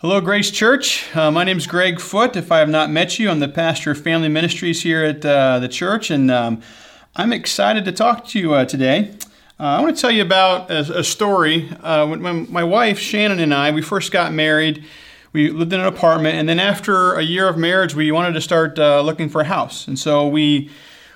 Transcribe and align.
Hello, 0.00 0.20
Grace 0.20 0.50
Church. 0.50 1.06
Uh, 1.16 1.30
my 1.30 1.42
name 1.42 1.56
is 1.56 1.66
Greg 1.66 2.00
Foot. 2.00 2.36
If 2.36 2.52
I 2.52 2.58
have 2.58 2.68
not 2.68 2.90
met 2.90 3.18
you, 3.18 3.30
I'm 3.30 3.40
the 3.40 3.48
pastor 3.48 3.92
of 3.92 3.98
family 3.98 4.28
ministries 4.28 4.82
here 4.82 5.02
at 5.02 5.24
uh, 5.24 5.58
the 5.58 5.68
church, 5.68 6.10
and 6.10 6.30
um, 6.30 6.60
I'm 7.16 7.32
excited 7.32 7.86
to 7.86 7.92
talk 7.92 8.26
to 8.26 8.38
you 8.38 8.52
uh, 8.52 8.66
today. 8.66 9.12
Uh, 9.58 9.62
I 9.62 9.80
want 9.80 9.96
to 9.96 9.98
tell 9.98 10.10
you 10.10 10.20
about 10.20 10.70
a, 10.70 10.98
a 10.98 11.02
story. 11.02 11.70
Uh, 11.82 12.06
when, 12.08 12.22
when, 12.22 12.52
my 12.52 12.62
wife 12.62 12.98
Shannon 12.98 13.38
and 13.38 13.54
I 13.54 13.70
we 13.70 13.80
first 13.80 14.12
got 14.12 14.34
married, 14.34 14.84
we 15.32 15.48
lived 15.48 15.72
in 15.72 15.80
an 15.80 15.86
apartment, 15.86 16.36
and 16.36 16.46
then 16.46 16.60
after 16.60 17.14
a 17.14 17.22
year 17.22 17.48
of 17.48 17.56
marriage, 17.56 17.94
we 17.94 18.12
wanted 18.12 18.34
to 18.34 18.42
start 18.42 18.78
uh, 18.78 19.00
looking 19.00 19.30
for 19.30 19.40
a 19.40 19.46
house, 19.46 19.88
and 19.88 19.98
so 19.98 20.28
we 20.28 20.70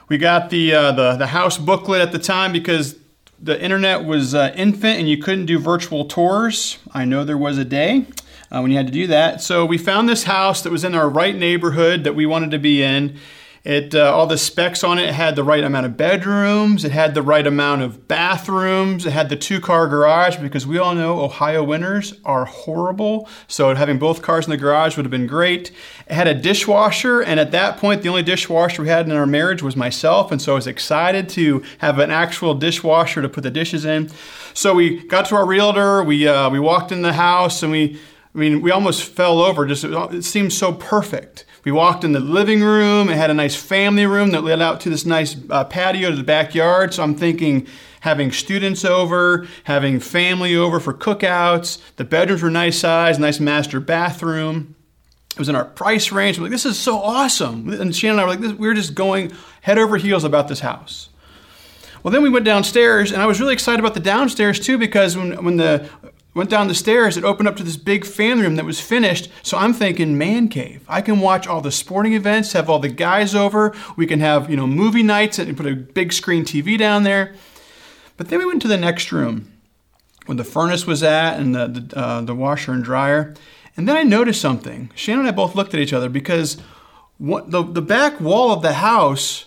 we 0.09 0.17
got 0.17 0.49
the 0.49 0.71
the 0.71 1.17
the 1.19 1.27
house 1.27 1.59
booklet 1.59 2.01
at 2.01 2.13
the 2.13 2.19
time 2.19 2.51
because 2.51 2.97
the 3.39 3.63
internet 3.63 4.07
was 4.07 4.33
infant 4.33 4.99
and 4.99 5.07
you 5.07 5.19
couldn't 5.19 5.45
do 5.45 5.59
virtual 5.59 6.07
tours. 6.07 6.79
I 6.95 7.05
know 7.05 7.25
there 7.25 7.37
was 7.37 7.59
a 7.59 7.65
day 7.67 8.07
uh, 8.51 8.61
when 8.61 8.71
you 8.71 8.77
had 8.77 8.87
to 8.87 8.93
do 8.93 9.07
that. 9.07 9.43
So 9.43 9.65
we 9.65 9.79
found 9.79 10.09
this 10.09 10.25
house 10.25 10.63
that 10.63 10.73
was 10.73 10.85
in 10.85 10.95
our 10.95 11.09
right 11.09 11.37
neighborhood 11.37 12.05
that 12.05 12.15
we 12.15 12.27
wanted 12.27 12.51
to 12.51 12.59
be 12.59 12.83
in. 12.83 13.19
It 13.63 13.95
uh, 13.95 14.11
all 14.11 14.27
the 14.27 14.39
specs 14.39 14.83
on 14.83 14.99
it 14.99 15.13
had 15.13 15.37
the 15.37 15.45
right 15.45 15.63
amount 15.63 15.85
of 15.85 15.95
bedrooms. 15.95 16.83
It 16.83 16.93
had 16.93 17.15
the 17.15 17.21
right 17.21 17.47
amount 17.47 17.83
of 17.83 18.09
bathrooms. 18.09 19.05
It 19.05 19.13
had 19.13 19.29
the 19.29 19.37
two-car 19.37 19.87
garage 19.87 20.39
because 20.39 20.67
we 20.67 20.79
all 20.79 20.95
know 20.95 21.21
Ohio 21.21 21.63
winters 21.63 22.15
are 22.25 22.47
horrible. 22.47 23.29
So 23.49 23.75
having 23.75 23.99
both 23.99 24.23
cars 24.23 24.47
in 24.47 24.51
the 24.51 24.57
garage 24.57 24.97
would 24.97 25.05
have 25.05 25.11
been 25.11 25.27
great. 25.27 25.73
It 26.07 26.15
had 26.15 26.27
a 26.27 26.33
dishwasher, 26.33 27.21
and 27.21 27.39
at 27.39 27.51
that 27.51 27.77
point, 27.77 28.01
the 28.01 28.09
only 28.09 28.23
dishwasher 28.23 28.81
we 28.81 28.89
had 28.89 29.05
in 29.05 29.13
our 29.13 29.27
marriage 29.27 29.63
was 29.63 29.77
myself, 29.77 30.33
and 30.33 30.41
so 30.41 30.53
I 30.53 30.55
was 30.55 30.67
excited 30.67 31.29
to 31.31 31.63
have 31.79 31.99
an 31.99 32.11
actual 32.11 32.55
dishwasher 32.55 33.21
to 33.21 33.29
put 33.29 33.43
the 33.43 33.51
dishes 33.51 33.85
in. 33.85 34.11
So 34.55 34.75
we 34.75 35.07
got 35.07 35.27
to 35.27 35.35
our 35.37 35.47
realtor. 35.47 36.03
We 36.03 36.27
uh, 36.27 36.49
we 36.49 36.59
walked 36.59 36.93
in 36.93 37.03
the 37.03 37.13
house, 37.13 37.63
and 37.63 37.71
we 37.71 38.01
I 38.35 38.39
mean, 38.39 38.63
we 38.63 38.71
almost 38.71 39.05
fell 39.05 39.41
over. 39.41 39.67
Just 39.67 39.85
it 39.85 40.25
seemed 40.25 40.53
so 40.53 40.73
perfect. 40.73 41.45
We 41.65 41.73
walked 41.73 42.05
in 42.05 42.13
the 42.13 42.21
living 42.21 42.63
room. 42.63 43.09
It 43.09 43.17
had 43.17 43.31
a 43.31 43.35
nice 43.35 43.57
family 43.57 44.07
room 44.07 44.31
that 44.31 44.45
led 44.45 44.63
out 44.63 44.81
to 44.83 44.91
this 44.91 45.05
nice 45.05 45.37
uh, 45.51 45.65
patio 45.65 46.11
to 46.11 46.17
the 46.17 46.23
backyard. 46.23 46.95
So 46.95 47.03
I'm 47.03 47.15
thinking 47.15 47.67
having 48.01 48.33
students 48.33 48.85
over, 48.85 49.47
having 49.65 50.01
family 50.01 50.55
over 50.57 50.81
for 50.81 50.95
cookouts. 50.95 51.81
The 51.97 52.05
bedrooms 52.05 52.43
were 52.43 52.51
nice 52.51 52.79
size, 52.79 53.19
nice 53.19 53.41
master 53.41 53.79
bathroom. 53.81 54.75
It 55.33 55.39
was 55.39 55.49
in 55.49 55.55
our 55.55 55.65
price 55.65 56.11
range. 56.11 56.37
I'm 56.37 56.45
like, 56.45 56.53
this 56.53 56.67
is 56.67 56.79
so 56.79 56.99
awesome. 56.99 57.69
And 57.73 57.95
Shannon 57.95 58.19
and 58.19 58.21
I 58.21 58.25
were 58.25 58.49
like, 58.49 58.59
we 58.59 58.67
were 58.67 58.75
just 58.75 58.95
going 58.95 59.33
head 59.61 59.79
over 59.79 59.97
heels 59.97 60.25
about 60.25 60.49
this 60.49 60.61
house. 60.61 61.09
Well, 62.03 62.13
then 62.13 62.23
we 62.23 62.31
went 62.31 62.47
downstairs, 62.47 63.13
and 63.13 63.21
I 63.21 63.27
was 63.27 63.41
really 63.41 63.53
excited 63.53 63.81
about 63.81 63.93
the 63.93 64.01
downstairs 64.01 64.59
too 64.59 64.79
because 64.79 65.17
when, 65.17 65.45
when 65.45 65.59
the 65.59 65.91
Went 66.33 66.49
down 66.49 66.69
the 66.69 66.75
stairs, 66.75 67.17
it 67.17 67.25
opened 67.25 67.49
up 67.49 67.57
to 67.57 67.65
this 67.65 67.77
big 67.77 68.07
family 68.07 68.45
room 68.45 68.55
that 68.55 68.65
was 68.65 68.81
finished. 68.81 69.29
So 69.43 69.59
I'm 69.59 69.73
thinking 69.73 70.17
man 70.17 70.49
cave. 70.49 70.85
I 70.89 71.01
can 71.01 71.19
watch 71.19 71.49
all 71.49 71.61
the 71.61 71.73
sporting 71.73 72.13
events, 72.13 72.53
have 72.53 72.71
all 72.71 72.79
the 72.79 72.89
guys 72.89 73.35
over. 73.35 73.75
We 73.97 74.07
can 74.07 74.21
have, 74.21 74.49
you 74.49 74.57
know, 74.57 74.67
movie 74.67 75.03
nights 75.03 75.41
and 75.41 75.57
put 75.57 75.67
a 75.67 75.75
big 75.75 76.13
screen 76.13 76.45
TV 76.45 76.79
down 76.79 77.03
there. 77.03 77.35
But 78.17 78.29
then 78.29 78.39
we 78.39 78.47
went 78.47 78.63
to 78.63 78.69
the 78.69 78.77
next 78.77 79.11
room 79.11 79.51
where 80.27 80.37
the 80.37 80.45
furnace 80.45 80.87
was 80.87 81.03
at 81.03 81.41
and 81.41 81.53
the, 81.53 81.67
the, 81.67 81.99
uh, 81.99 82.21
the 82.21 82.35
washer 82.35 82.73
and 82.73 82.85
dryer. 82.85 83.35
And 83.77 83.89
then 83.89 83.97
I 83.97 84.05
noticed 84.05 84.41
something. 84.41 84.91
Shannon 84.95 85.21
and 85.21 85.29
I 85.29 85.33
both 85.33 85.57
looked 85.57 85.75
at 85.75 85.81
each 85.81 85.93
other 85.93 86.09
because 86.09 86.59
what, 87.19 87.51
the, 87.51 87.63
the 87.65 87.83
back 87.83 88.21
wall 88.21 88.53
of 88.53 88.63
the 88.63 88.75
house 88.75 89.47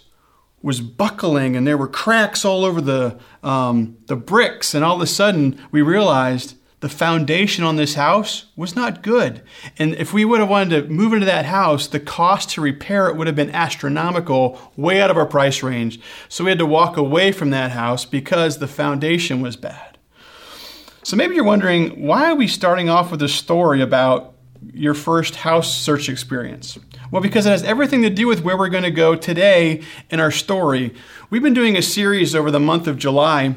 was 0.62 0.82
buckling 0.82 1.56
and 1.56 1.66
there 1.66 1.78
were 1.78 1.88
cracks 1.88 2.44
all 2.44 2.66
over 2.66 2.82
the, 2.82 3.18
um, 3.42 3.96
the 4.08 4.16
bricks. 4.18 4.74
And 4.74 4.84
all 4.84 4.96
of 4.96 5.02
a 5.02 5.08
sudden, 5.08 5.58
we 5.72 5.82
realized 5.82 6.56
the 6.84 6.90
foundation 6.90 7.64
on 7.64 7.78
this 7.78 7.94
house 7.94 8.48
was 8.58 8.76
not 8.76 9.02
good. 9.02 9.42
And 9.78 9.96
if 9.96 10.12
we 10.12 10.26
would 10.26 10.42
have 10.42 10.50
wanted 10.50 10.82
to 10.82 10.92
move 10.92 11.14
into 11.14 11.26
that 11.26 11.46
house, 11.46 11.88
the 11.88 11.98
cost 11.98 12.50
to 12.50 12.62
repair 12.62 13.08
it 13.08 13.16
would 13.16 13.26
have 13.26 13.38
been 13.38 13.52
astronomical, 13.52 14.60
way 14.76 15.02
out 15.02 15.10
of 15.10 15.16
our 15.16 15.26
price 15.26 15.64
range. 15.64 16.02
So 16.28 16.44
we 16.44 16.52
had 16.52 16.60
to 16.60 16.66
walk 16.66 16.98
away 16.98 17.32
from 17.32 17.52
that 17.52 17.72
house 17.72 18.04
because 18.04 18.58
the 18.58 18.68
foundation 18.68 19.40
was 19.40 19.56
bad. 19.56 19.98
So 21.04 21.16
maybe 21.16 21.36
you're 21.36 21.46
wondering 21.46 22.06
why 22.06 22.30
are 22.30 22.36
we 22.36 22.50
starting 22.50 22.90
off 22.90 23.12
with 23.12 23.22
a 23.22 23.30
story 23.30 23.82
about 23.82 24.34
your 24.74 24.94
first 24.94 25.38
house 25.38 25.74
search 25.74 26.10
experience? 26.10 26.78
Well, 27.12 27.22
because 27.22 27.46
it 27.46 27.52
has 27.52 27.64
everything 27.64 28.02
to 28.02 28.10
do 28.10 28.28
with 28.28 28.44
where 28.44 28.58
we're 28.58 28.68
going 28.68 28.84
to 28.84 28.92
go 28.92 29.16
today 29.16 29.84
in 30.10 30.20
our 30.20 30.32
story. 30.32 30.94
We've 31.30 31.42
been 31.42 31.54
doing 31.54 31.78
a 31.78 31.82
series 31.82 32.36
over 32.36 32.52
the 32.52 32.60
month 32.60 32.88
of 32.88 32.98
July 32.98 33.56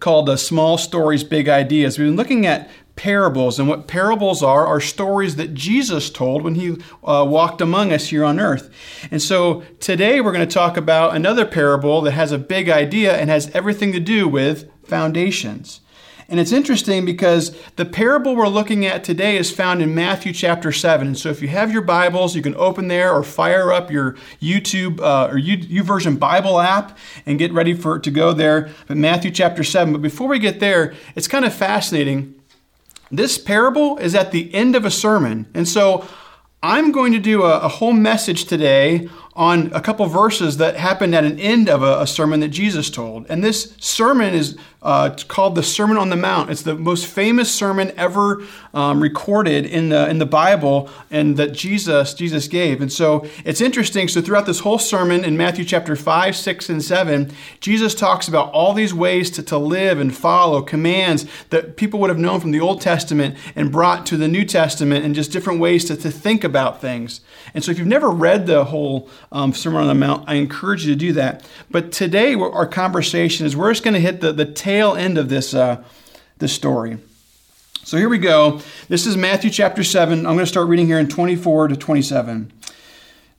called 0.00 0.28
uh, 0.28 0.36
Small 0.36 0.78
Stories, 0.78 1.24
Big 1.24 1.48
Ideas. 1.48 1.98
We've 1.98 2.08
been 2.08 2.16
looking 2.16 2.46
at 2.46 2.70
parables, 2.96 3.58
and 3.58 3.68
what 3.68 3.86
parables 3.86 4.42
are 4.42 4.66
are 4.66 4.80
stories 4.80 5.36
that 5.36 5.54
Jesus 5.54 6.08
told 6.10 6.42
when 6.42 6.54
he 6.54 6.76
uh, 7.04 7.24
walked 7.28 7.60
among 7.60 7.92
us 7.92 8.08
here 8.08 8.24
on 8.24 8.40
earth. 8.40 8.70
And 9.10 9.20
so 9.20 9.62
today 9.80 10.20
we're 10.20 10.32
going 10.32 10.48
to 10.48 10.54
talk 10.54 10.76
about 10.76 11.14
another 11.14 11.44
parable 11.44 12.00
that 12.02 12.12
has 12.12 12.32
a 12.32 12.38
big 12.38 12.68
idea 12.68 13.16
and 13.16 13.28
has 13.28 13.50
everything 13.50 13.92
to 13.92 14.00
do 14.00 14.26
with 14.26 14.70
foundations. 14.84 15.80
And 16.28 16.40
it's 16.40 16.50
interesting 16.50 17.04
because 17.04 17.56
the 17.76 17.84
parable 17.84 18.34
we're 18.34 18.48
looking 18.48 18.84
at 18.84 19.04
today 19.04 19.36
is 19.36 19.52
found 19.52 19.80
in 19.80 19.94
Matthew 19.94 20.32
chapter 20.32 20.72
7. 20.72 21.06
And 21.06 21.18
so 21.18 21.30
if 21.30 21.40
you 21.40 21.48
have 21.48 21.70
your 21.70 21.82
Bibles, 21.82 22.34
you 22.34 22.42
can 22.42 22.56
open 22.56 22.88
there 22.88 23.12
or 23.12 23.22
fire 23.22 23.72
up 23.72 23.92
your 23.92 24.16
YouTube 24.40 25.00
uh, 25.00 25.28
or 25.28 25.38
YouVersion 25.38 26.18
Bible 26.18 26.58
app 26.58 26.98
and 27.26 27.38
get 27.38 27.52
ready 27.52 27.74
for 27.74 27.96
it 27.96 28.02
to 28.04 28.10
go 28.10 28.32
there. 28.32 28.70
But 28.88 28.96
Matthew 28.96 29.30
chapter 29.30 29.62
7. 29.62 29.92
But 29.92 30.02
before 30.02 30.26
we 30.26 30.40
get 30.40 30.58
there, 30.58 30.94
it's 31.14 31.28
kind 31.28 31.44
of 31.44 31.54
fascinating. 31.54 32.34
This 33.10 33.38
parable 33.38 33.96
is 33.98 34.16
at 34.16 34.32
the 34.32 34.52
end 34.52 34.74
of 34.74 34.84
a 34.84 34.90
sermon. 34.90 35.46
And 35.54 35.68
so 35.68 36.08
I'm 36.60 36.90
going 36.90 37.12
to 37.12 37.20
do 37.20 37.44
a, 37.44 37.60
a 37.60 37.68
whole 37.68 37.92
message 37.92 38.46
today 38.46 39.08
on 39.36 39.70
a 39.72 39.80
couple 39.80 40.06
verses 40.06 40.56
that 40.56 40.76
happened 40.76 41.14
at 41.14 41.24
an 41.24 41.38
end 41.38 41.68
of 41.68 41.82
a, 41.82 42.00
a 42.00 42.06
sermon 42.06 42.40
that 42.40 42.48
Jesus 42.48 42.90
told. 42.90 43.26
And 43.28 43.44
this 43.44 43.76
sermon 43.78 44.34
is 44.34 44.56
uh, 44.82 45.16
called 45.28 45.56
the 45.56 45.62
Sermon 45.62 45.96
on 45.96 46.10
the 46.10 46.16
Mount. 46.16 46.48
It's 46.48 46.62
the 46.62 46.76
most 46.76 47.06
famous 47.06 47.52
sermon 47.52 47.92
ever 47.96 48.42
um, 48.72 49.02
recorded 49.02 49.66
in 49.66 49.88
the 49.88 50.08
in 50.08 50.18
the 50.18 50.26
Bible, 50.26 50.88
and 51.10 51.36
that 51.38 51.52
Jesus 51.52 52.14
Jesus 52.14 52.46
gave. 52.46 52.80
And 52.80 52.92
so 52.92 53.26
it's 53.44 53.60
interesting. 53.60 54.08
So 54.08 54.20
throughout 54.20 54.46
this 54.46 54.60
whole 54.60 54.78
sermon 54.78 55.24
in 55.24 55.36
Matthew 55.36 55.64
chapter 55.64 55.96
five, 55.96 56.36
six, 56.36 56.68
and 56.68 56.82
seven, 56.82 57.32
Jesus 57.60 57.94
talks 57.94 58.28
about 58.28 58.52
all 58.52 58.72
these 58.74 58.94
ways 58.94 59.30
to, 59.32 59.42
to 59.44 59.58
live 59.58 59.98
and 59.98 60.14
follow 60.14 60.62
commands 60.62 61.26
that 61.50 61.76
people 61.76 61.98
would 62.00 62.10
have 62.10 62.18
known 62.18 62.40
from 62.40 62.52
the 62.52 62.60
Old 62.60 62.80
Testament 62.80 63.36
and 63.56 63.72
brought 63.72 64.06
to 64.06 64.16
the 64.16 64.28
New 64.28 64.44
Testament, 64.44 65.04
and 65.04 65.16
just 65.16 65.32
different 65.32 65.58
ways 65.58 65.84
to, 65.86 65.96
to 65.96 66.10
think 66.10 66.44
about 66.44 66.80
things. 66.80 67.20
And 67.54 67.64
so 67.64 67.72
if 67.72 67.78
you've 67.78 67.88
never 67.88 68.10
read 68.10 68.46
the 68.46 68.66
whole 68.66 69.08
um, 69.32 69.52
Sermon 69.52 69.82
on 69.82 69.88
the 69.88 69.94
Mount, 69.94 70.24
I 70.28 70.34
encourage 70.34 70.86
you 70.86 70.94
to 70.94 70.98
do 70.98 71.12
that. 71.14 71.48
But 71.70 71.92
today, 71.92 72.34
our 72.34 72.66
conversation 72.66 73.46
is 73.46 73.56
we're 73.56 73.72
just 73.72 73.82
going 73.82 73.94
to 73.94 74.00
hit 74.00 74.20
the, 74.20 74.32
the 74.32 74.44
tail 74.44 74.94
end 74.94 75.18
of 75.18 75.28
this, 75.28 75.54
uh, 75.54 75.82
this 76.38 76.52
story. 76.52 76.98
So 77.84 77.96
here 77.96 78.08
we 78.08 78.18
go. 78.18 78.60
This 78.88 79.06
is 79.06 79.16
Matthew 79.16 79.50
chapter 79.50 79.84
7. 79.84 80.18
I'm 80.18 80.24
going 80.24 80.38
to 80.38 80.46
start 80.46 80.68
reading 80.68 80.86
here 80.86 80.98
in 80.98 81.08
24 81.08 81.68
to 81.68 81.76
27. 81.76 82.52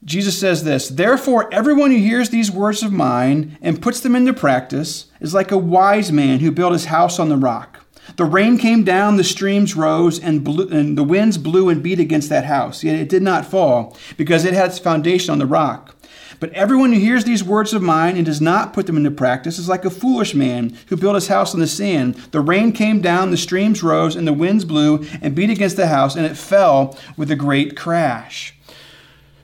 Jesus 0.04 0.38
says 0.38 0.64
this 0.64 0.88
Therefore, 0.88 1.52
everyone 1.52 1.90
who 1.90 1.98
hears 1.98 2.30
these 2.30 2.50
words 2.50 2.82
of 2.82 2.92
mine 2.92 3.58
and 3.60 3.82
puts 3.82 4.00
them 4.00 4.14
into 4.14 4.32
practice 4.32 5.06
is 5.20 5.34
like 5.34 5.50
a 5.50 5.58
wise 5.58 6.12
man 6.12 6.38
who 6.38 6.50
built 6.50 6.72
his 6.72 6.86
house 6.86 7.18
on 7.18 7.28
the 7.28 7.36
rock. 7.36 7.84
The 8.16 8.24
rain 8.24 8.58
came 8.58 8.84
down, 8.84 9.16
the 9.16 9.24
streams 9.24 9.76
rose, 9.76 10.18
and, 10.18 10.42
blew, 10.42 10.68
and 10.68 10.96
the 10.96 11.04
winds 11.04 11.38
blew 11.38 11.68
and 11.68 11.82
beat 11.82 12.00
against 12.00 12.28
that 12.30 12.44
house. 12.44 12.82
Yet 12.82 12.96
it 12.96 13.08
did 13.08 13.22
not 13.22 13.46
fall, 13.46 13.96
because 14.16 14.44
it 14.44 14.54
had 14.54 14.70
its 14.70 14.78
foundation 14.78 15.32
on 15.32 15.38
the 15.38 15.46
rock. 15.46 15.94
But 16.40 16.52
everyone 16.52 16.92
who 16.92 17.00
hears 17.00 17.24
these 17.24 17.42
words 17.42 17.72
of 17.72 17.82
mine 17.82 18.16
and 18.16 18.24
does 18.24 18.40
not 18.40 18.72
put 18.72 18.86
them 18.86 18.96
into 18.96 19.10
practice 19.10 19.58
is 19.58 19.68
like 19.68 19.84
a 19.84 19.90
foolish 19.90 20.34
man 20.34 20.76
who 20.86 20.96
built 20.96 21.16
his 21.16 21.28
house 21.28 21.52
on 21.52 21.60
the 21.60 21.66
sand. 21.66 22.14
The 22.30 22.40
rain 22.40 22.72
came 22.72 23.00
down, 23.00 23.30
the 23.30 23.36
streams 23.36 23.82
rose, 23.82 24.14
and 24.14 24.26
the 24.26 24.32
winds 24.32 24.64
blew 24.64 25.04
and 25.20 25.34
beat 25.34 25.50
against 25.50 25.76
the 25.76 25.88
house, 25.88 26.14
and 26.14 26.24
it 26.24 26.36
fell 26.36 26.96
with 27.16 27.30
a 27.30 27.36
great 27.36 27.76
crash. 27.76 28.54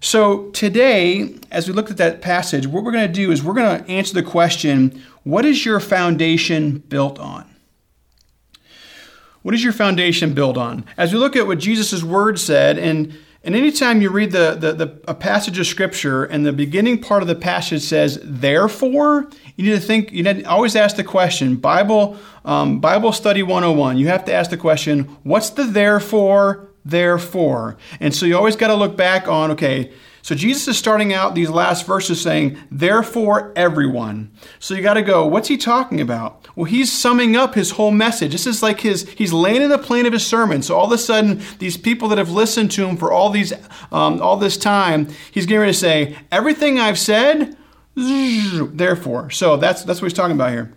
So, 0.00 0.50
today, 0.50 1.34
as 1.50 1.66
we 1.66 1.72
look 1.72 1.90
at 1.90 1.96
that 1.96 2.20
passage, 2.20 2.66
what 2.66 2.84
we're 2.84 2.92
going 2.92 3.06
to 3.06 3.12
do 3.12 3.32
is 3.32 3.42
we're 3.42 3.54
going 3.54 3.82
to 3.82 3.90
answer 3.90 4.14
the 4.14 4.22
question 4.22 5.02
what 5.24 5.46
is 5.46 5.64
your 5.64 5.80
foundation 5.80 6.78
built 6.78 7.18
on? 7.18 7.53
What 9.44 9.54
is 9.54 9.62
your 9.62 9.74
foundation 9.74 10.32
built 10.32 10.56
on? 10.56 10.86
As 10.96 11.12
we 11.12 11.18
look 11.18 11.36
at 11.36 11.46
what 11.46 11.58
Jesus' 11.58 12.02
word 12.02 12.38
said, 12.38 12.78
and 12.78 13.14
and 13.42 13.54
anytime 13.54 14.00
you 14.00 14.08
read 14.08 14.32
the, 14.32 14.56
the, 14.58 14.72
the, 14.72 15.00
a 15.06 15.12
passage 15.12 15.58
of 15.58 15.66
scripture 15.66 16.24
and 16.24 16.46
the 16.46 16.52
beginning 16.52 16.98
part 17.02 17.20
of 17.20 17.28
the 17.28 17.34
passage 17.34 17.82
says, 17.82 18.18
therefore, 18.22 19.28
you 19.56 19.66
need 19.66 19.78
to 19.78 19.86
think, 19.86 20.10
you 20.12 20.22
need 20.22 20.44
to 20.44 20.44
always 20.44 20.74
ask 20.74 20.96
the 20.96 21.04
question, 21.04 21.56
Bible, 21.56 22.16
um, 22.46 22.80
Bible 22.80 23.12
study 23.12 23.42
101, 23.42 23.98
you 23.98 24.08
have 24.08 24.24
to 24.24 24.32
ask 24.32 24.48
the 24.48 24.56
question, 24.56 25.18
what's 25.24 25.50
the 25.50 25.64
therefore 25.64 26.70
therefore. 26.86 27.76
And 28.00 28.14
so 28.14 28.24
you 28.24 28.36
always 28.36 28.56
got 28.56 28.68
to 28.68 28.74
look 28.74 28.96
back 28.96 29.28
on, 29.28 29.50
okay, 29.50 29.92
so 30.24 30.34
Jesus 30.34 30.66
is 30.68 30.78
starting 30.78 31.12
out 31.12 31.34
these 31.34 31.50
last 31.50 31.84
verses 31.84 32.18
saying, 32.18 32.56
therefore, 32.70 33.52
everyone. 33.54 34.32
So 34.58 34.72
you 34.72 34.80
got 34.80 34.94
to 34.94 35.02
go, 35.02 35.26
what's 35.26 35.48
he 35.48 35.58
talking 35.58 36.00
about? 36.00 36.48
Well, 36.56 36.64
he's 36.64 36.90
summing 36.90 37.36
up 37.36 37.54
his 37.54 37.72
whole 37.72 37.90
message. 37.90 38.32
This 38.32 38.46
is 38.46 38.62
like 38.62 38.80
his, 38.80 39.06
he's 39.10 39.34
laying 39.34 39.60
in 39.60 39.68
the 39.68 39.76
plane 39.76 40.06
of 40.06 40.14
his 40.14 40.26
sermon. 40.26 40.62
So 40.62 40.76
all 40.76 40.86
of 40.86 40.92
a 40.92 40.96
sudden, 40.96 41.42
these 41.58 41.76
people 41.76 42.08
that 42.08 42.16
have 42.16 42.30
listened 42.30 42.70
to 42.70 42.86
him 42.86 42.96
for 42.96 43.12
all 43.12 43.28
these, 43.28 43.52
um, 43.92 44.22
all 44.22 44.38
this 44.38 44.56
time, 44.56 45.08
he's 45.30 45.44
getting 45.44 45.60
ready 45.60 45.72
to 45.72 45.78
say, 45.78 46.16
everything 46.32 46.78
I've 46.78 46.98
said, 46.98 47.58
therefore. 47.94 49.28
So 49.28 49.58
that's, 49.58 49.84
that's 49.84 50.00
what 50.00 50.06
he's 50.06 50.16
talking 50.16 50.36
about 50.36 50.52
here. 50.52 50.72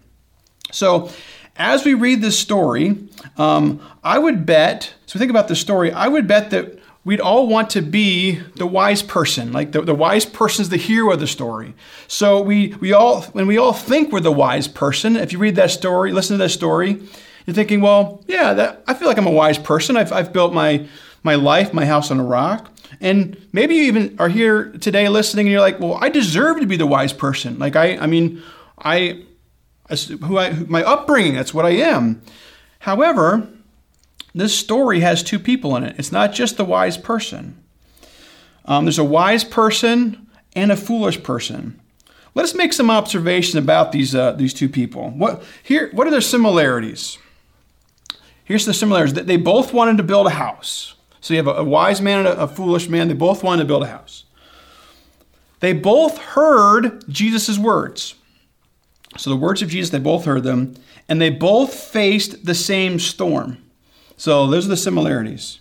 So 0.74 1.10
as 1.56 1.86
we 1.86 1.94
read 1.94 2.22
this 2.22 2.38
story, 2.38 3.08
um, 3.38 3.80
I 4.04 4.20
would 4.20 4.46
bet, 4.46 4.94
so 5.06 5.18
think 5.18 5.32
about 5.32 5.48
the 5.48 5.56
story, 5.56 5.94
I 5.94 6.10
would 6.10 6.28
bet 6.28 6.50
that 6.50 6.77
we'd 7.08 7.22
all 7.22 7.48
want 7.48 7.70
to 7.70 7.82
be 7.82 8.34
the 8.58 8.68
wise 8.68 9.02
person. 9.02 9.54
Like 9.54 9.72
the, 9.72 9.82
the 9.82 9.96
wise 9.96 10.26
person 10.26 10.64
is 10.64 10.68
the 10.68 10.76
hero 10.76 11.14
of 11.14 11.22
the 11.22 11.26
story. 11.26 11.74
So 12.08 12.42
we, 12.42 12.74
we 12.82 12.92
all, 12.92 13.22
when 13.32 13.48
we 13.48 13.58
all 13.58 13.72
think 13.72 14.12
we're 14.12 14.20
the 14.20 14.30
wise 14.30 14.68
person, 14.68 15.16
if 15.16 15.32
you 15.32 15.40
read 15.40 15.56
that 15.56 15.72
story, 15.72 16.12
listen 16.12 16.38
to 16.38 16.44
that 16.44 16.50
story, 16.50 17.02
you're 17.46 17.54
thinking, 17.54 17.80
well, 17.80 18.26
yeah, 18.28 18.54
that, 18.56 18.84
I 18.88 18.94
feel 18.94 19.08
like 19.08 19.18
I'm 19.18 19.26
a 19.26 19.32
wise 19.32 19.58
person. 19.58 19.96
I've, 19.96 20.12
I've 20.12 20.34
built 20.34 20.54
my, 20.54 20.86
my 21.24 21.36
life, 21.36 21.74
my 21.74 21.86
house 21.86 22.12
on 22.12 22.20
a 22.20 22.26
rock. 22.26 22.70
And 23.00 23.38
maybe 23.54 23.76
you 23.76 23.84
even 23.84 24.18
are 24.20 24.28
here 24.28 24.74
today 24.74 25.08
listening 25.08 25.46
and 25.46 25.54
you're 25.54 25.62
like, 25.62 25.80
well, 25.80 25.98
I 26.02 26.10
deserve 26.10 26.60
to 26.60 26.66
be 26.66 26.76
the 26.76 26.86
wise 26.86 27.14
person. 27.14 27.58
Like 27.58 27.78
I, 27.78 27.96
I 28.00 28.08
mean, 28.08 28.44
I, 28.78 29.24
who 30.26 30.38
I, 30.38 30.52
my 30.68 30.84
upbringing, 30.84 31.36
that's 31.36 31.54
what 31.54 31.66
I 31.66 31.70
am. 31.70 32.22
However, 32.80 33.48
this 34.40 34.58
story 34.58 35.00
has 35.02 35.24
two 35.24 35.40
people 35.40 35.76
in 35.76 35.84
it. 35.84 35.96
It's 35.98 36.12
not 36.12 36.34
just 36.34 36.58
the 36.58 36.66
wise 36.66 36.98
person. 36.98 37.62
Um, 38.66 38.86
there's 38.86 39.00
a 39.00 39.04
wise 39.04 39.44
person 39.44 40.28
and 40.56 40.72
a 40.72 40.78
foolish 40.78 41.24
person. 41.24 41.80
Let 42.36 42.44
us 42.44 42.54
make 42.54 42.74
some 42.74 42.92
observations 42.92 43.56
about 43.56 43.92
these 43.92 44.14
uh, 44.14 44.34
these 44.34 44.54
two 44.54 44.70
people. 44.70 45.10
What 45.12 45.44
here? 45.64 45.90
What 45.94 46.08
are 46.08 46.12
their 46.12 46.22
similarities? 46.22 47.18
Here's 48.44 48.66
the 48.66 48.74
similarities. 48.74 49.16
That 49.16 49.28
they 49.28 49.38
both 49.38 49.74
wanted 49.74 49.98
to 49.98 50.04
build 50.04 50.28
a 50.28 50.32
house. 50.32 50.96
So 51.20 51.34
you 51.34 51.40
have 51.40 51.48
a, 51.48 51.62
a 51.62 51.64
wise 51.64 52.02
man 52.02 52.20
and 52.20 52.28
a, 52.28 52.44
a 52.44 52.48
foolish 52.48 52.90
man. 52.90 53.08
They 53.08 53.14
both 53.14 53.44
wanted 53.44 53.64
to 53.64 53.68
build 53.68 53.84
a 53.84 53.88
house. 53.88 54.26
They 55.60 55.74
both 55.74 56.18
heard 56.20 57.04
Jesus' 57.10 57.58
words. 57.58 58.16
So 59.18 59.30
the 59.30 59.36
words 59.36 59.62
of 59.62 59.70
Jesus, 59.70 59.90
they 59.90 60.00
both 60.00 60.26
heard 60.26 60.44
them, 60.44 60.76
and 61.10 61.20
they 61.20 61.32
both 61.32 61.74
faced 61.74 62.46
the 62.46 62.54
same 62.54 63.00
storm. 63.00 63.58
So 64.18 64.48
those 64.48 64.66
are 64.66 64.70
the 64.70 64.78
similarities. 64.78 65.60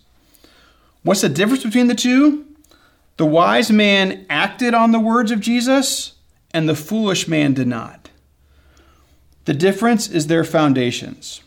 What's 1.03 1.21
the 1.21 1.29
difference 1.29 1.63
between 1.63 1.87
the 1.87 1.95
two? 1.95 2.47
The 3.19 3.27
wise 3.27 3.71
man 3.71 4.27
acted 4.29 4.75
on 4.75 4.93
the 4.93 4.99
words 4.99 5.31
of 5.31 5.41
Jesus, 5.41 6.15
and 6.51 6.69
the 6.69 6.75
foolish 6.75 7.29
man 7.29 7.55
did 7.55 7.69
not. 7.69 8.11
The 9.45 9.55
difference 9.55 10.09
is 10.09 10.27
their 10.27 10.43
foundations. 10.43 11.43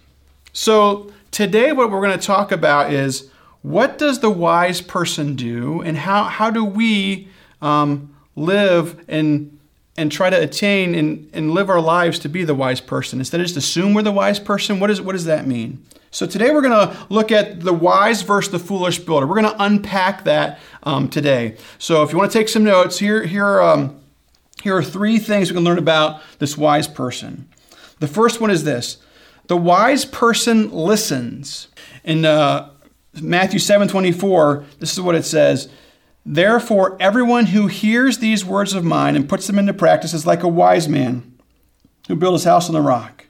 So 0.53 1.11
today, 1.31 1.73
what 1.73 1.91
we're 1.91 2.01
going 2.01 2.17
to 2.17 2.25
talk 2.25 2.51
about 2.51 2.93
is 2.93 3.29
what 3.61 3.97
does 3.97 4.19
the 4.19 4.29
wise 4.29 4.79
person 4.81 5.35
do, 5.35 5.81
and 5.81 5.97
how, 5.97 6.23
how 6.23 6.49
do 6.49 6.63
we 6.63 7.27
um, 7.61 8.15
live 8.35 9.03
and 9.07 9.59
and 9.97 10.09
try 10.09 10.29
to 10.29 10.41
attain 10.41 10.95
and, 10.95 11.29
and 11.33 11.51
live 11.51 11.69
our 11.69 11.81
lives 11.81 12.19
to 12.19 12.29
be 12.29 12.45
the 12.45 12.55
wise 12.55 12.79
person 12.79 13.19
instead 13.19 13.41
of 13.41 13.45
just 13.45 13.57
assume 13.57 13.93
we're 13.93 14.01
the 14.01 14.13
wise 14.13 14.39
person 14.39 14.79
what, 14.79 14.89
is, 14.89 15.01
what 15.01 15.11
does 15.11 15.25
that 15.25 15.45
mean 15.45 15.83
so 16.11 16.25
today 16.25 16.51
we're 16.51 16.61
going 16.61 16.87
to 16.87 16.97
look 17.09 17.31
at 17.31 17.61
the 17.61 17.73
wise 17.73 18.21
versus 18.21 18.51
the 18.51 18.59
foolish 18.59 18.99
builder. 18.99 19.27
We're 19.27 19.41
going 19.41 19.53
to 19.53 19.63
unpack 19.63 20.23
that 20.23 20.59
um, 20.83 21.09
today. 21.09 21.57
So 21.77 22.03
if 22.03 22.11
you 22.11 22.17
want 22.17 22.31
to 22.31 22.37
take 22.37 22.49
some 22.49 22.63
notes 22.63 22.99
here, 22.99 23.23
here, 23.25 23.61
um, 23.61 23.99
here 24.63 24.75
are 24.75 24.83
three 24.83 25.19
things 25.19 25.49
we 25.49 25.55
can 25.55 25.63
learn 25.63 25.77
about 25.77 26.21
this 26.39 26.57
wise 26.57 26.87
person. 26.87 27.47
The 27.99 28.07
first 28.07 28.41
one 28.41 28.49
is 28.49 28.63
this. 28.63 28.97
The 29.47 29.57
wise 29.57 30.05
person 30.05 30.71
listens. 30.71 31.67
In 32.03 32.25
uh, 32.25 32.71
matthew 33.21 33.59
7 33.59 33.87
24 33.87 34.65
this 34.79 34.93
is 34.93 35.01
what 35.01 35.15
it 35.15 35.25
says 35.25 35.67
Therefore, 36.25 36.95
everyone 36.99 37.47
who 37.47 37.65
hears 37.65 38.19
these 38.19 38.45
words 38.45 38.73
of 38.73 38.83
mine 38.83 39.15
and 39.15 39.27
puts 39.27 39.47
them 39.47 39.57
into 39.57 39.73
practice 39.73 40.13
is 40.13 40.27
like 40.27 40.43
a 40.43 40.47
wise 40.47 40.87
man 40.87 41.39
who 42.07 42.15
built 42.15 42.33
his 42.33 42.43
house 42.43 42.67
on 42.67 42.73
the 42.73 42.81
rock. 42.81 43.25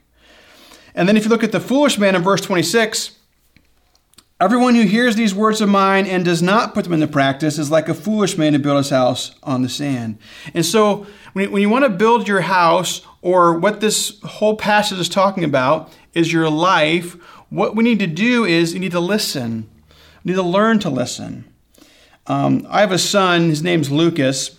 And 0.94 1.08
then, 1.08 1.16
if 1.16 1.24
you 1.24 1.30
look 1.30 1.44
at 1.44 1.52
the 1.52 1.60
foolish 1.60 1.98
man 1.98 2.14
in 2.14 2.22
verse 2.22 2.40
26, 2.40 3.16
everyone 4.40 4.74
who 4.74 4.82
hears 4.82 5.16
these 5.16 5.34
words 5.34 5.60
of 5.60 5.68
mine 5.68 6.06
and 6.06 6.24
does 6.24 6.42
not 6.42 6.74
put 6.74 6.84
them 6.84 6.92
into 6.92 7.06
practice 7.06 7.58
is 7.58 7.70
like 7.70 7.88
a 7.88 7.94
foolish 7.94 8.36
man 8.36 8.52
who 8.52 8.58
built 8.58 8.78
his 8.78 8.90
house 8.90 9.34
on 9.42 9.62
the 9.62 9.68
sand. 9.68 10.18
And 10.54 10.64
so, 10.64 11.06
when 11.32 11.60
you 11.62 11.68
want 11.68 11.84
to 11.84 11.90
build 11.90 12.26
your 12.26 12.40
house, 12.40 13.02
or 13.22 13.58
what 13.58 13.80
this 13.80 14.18
whole 14.22 14.56
passage 14.56 14.98
is 14.98 15.08
talking 15.08 15.44
about, 15.44 15.92
is 16.14 16.32
your 16.32 16.48
life, 16.48 17.14
what 17.50 17.76
we 17.76 17.84
need 17.84 17.98
to 17.98 18.06
do 18.06 18.44
is 18.44 18.72
you 18.74 18.80
need 18.80 18.92
to 18.92 19.00
listen. 19.00 19.68
You 20.22 20.32
need 20.32 20.36
to 20.36 20.42
learn 20.42 20.78
to 20.80 20.90
listen. 20.90 21.44
Um, 22.26 22.66
I 22.68 22.80
have 22.80 22.92
a 22.92 22.98
son, 22.98 23.48
his 23.48 23.62
name's 23.62 23.90
Lucas. 23.90 24.58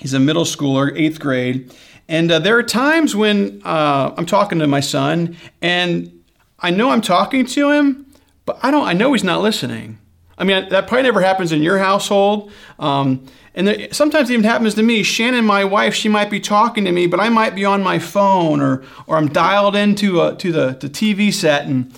He's 0.00 0.12
a 0.12 0.20
middle 0.20 0.44
schooler, 0.44 0.92
eighth 0.98 1.20
grade. 1.20 1.72
And 2.08 2.30
uh, 2.30 2.38
there 2.38 2.56
are 2.58 2.62
times 2.62 3.16
when 3.16 3.62
uh, 3.64 4.14
I'm 4.16 4.26
talking 4.26 4.58
to 4.58 4.66
my 4.66 4.80
son 4.80 5.36
and 5.62 6.22
I 6.58 6.70
know 6.70 6.90
I'm 6.90 7.00
talking 7.00 7.46
to 7.46 7.70
him, 7.70 8.06
but 8.44 8.58
I 8.62 8.70
don't, 8.70 8.86
I 8.86 8.92
know 8.92 9.12
he's 9.12 9.24
not 9.24 9.40
listening. 9.40 9.98
I 10.36 10.44
mean, 10.44 10.68
that 10.68 10.88
probably 10.88 11.04
never 11.04 11.20
happens 11.20 11.52
in 11.52 11.62
your 11.62 11.78
household. 11.78 12.50
Um, 12.78 13.26
and 13.54 13.68
there, 13.68 13.92
sometimes 13.92 14.30
it 14.30 14.34
even 14.34 14.44
happens 14.44 14.74
to 14.74 14.82
me. 14.82 15.02
Shannon, 15.02 15.44
my 15.44 15.64
wife, 15.64 15.94
she 15.94 16.08
might 16.08 16.28
be 16.28 16.40
talking 16.40 16.84
to 16.84 16.92
me, 16.92 17.06
but 17.06 17.20
I 17.20 17.28
might 17.28 17.54
be 17.54 17.64
on 17.64 17.82
my 17.82 17.98
phone 17.98 18.60
or, 18.60 18.82
or 19.06 19.16
I'm 19.16 19.28
dialed 19.28 19.76
into 19.76 20.20
a, 20.20 20.34
to 20.36 20.52
the, 20.52 20.76
the 20.80 20.88
TV 20.88 21.32
set 21.32 21.66
and 21.66 21.94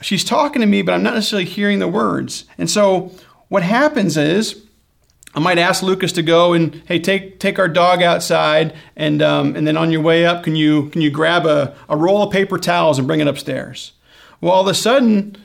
she's 0.00 0.24
talking 0.24 0.60
to 0.60 0.66
me, 0.66 0.82
but 0.82 0.92
I'm 0.92 1.02
not 1.02 1.14
necessarily 1.14 1.46
hearing 1.46 1.80
the 1.80 1.88
words. 1.88 2.44
And 2.56 2.70
so 2.70 3.12
what 3.48 3.62
happens 3.62 4.16
is, 4.16 4.64
I 5.34 5.40
might 5.40 5.58
ask 5.58 5.82
Lucas 5.82 6.12
to 6.12 6.22
go 6.22 6.54
and 6.54 6.82
hey, 6.86 6.98
take 6.98 7.38
take 7.38 7.58
our 7.58 7.68
dog 7.68 8.02
outside, 8.02 8.74
and 8.96 9.22
um, 9.22 9.54
and 9.56 9.66
then 9.66 9.76
on 9.76 9.90
your 9.90 10.00
way 10.00 10.24
up, 10.26 10.42
can 10.42 10.56
you 10.56 10.88
can 10.90 11.00
you 11.00 11.10
grab 11.10 11.46
a, 11.46 11.76
a 11.88 11.96
roll 11.96 12.22
of 12.22 12.32
paper 12.32 12.58
towels 12.58 12.98
and 12.98 13.06
bring 13.06 13.20
it 13.20 13.28
upstairs? 13.28 13.92
Well, 14.40 14.52
all 14.52 14.62
of 14.62 14.68
a 14.68 14.74
sudden, 14.74 15.36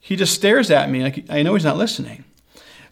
he 0.00 0.16
just 0.16 0.34
stares 0.34 0.70
at 0.70 0.90
me 0.90 1.02
like 1.02 1.30
I 1.30 1.42
know 1.42 1.54
he's 1.54 1.64
not 1.64 1.76
listening. 1.76 2.24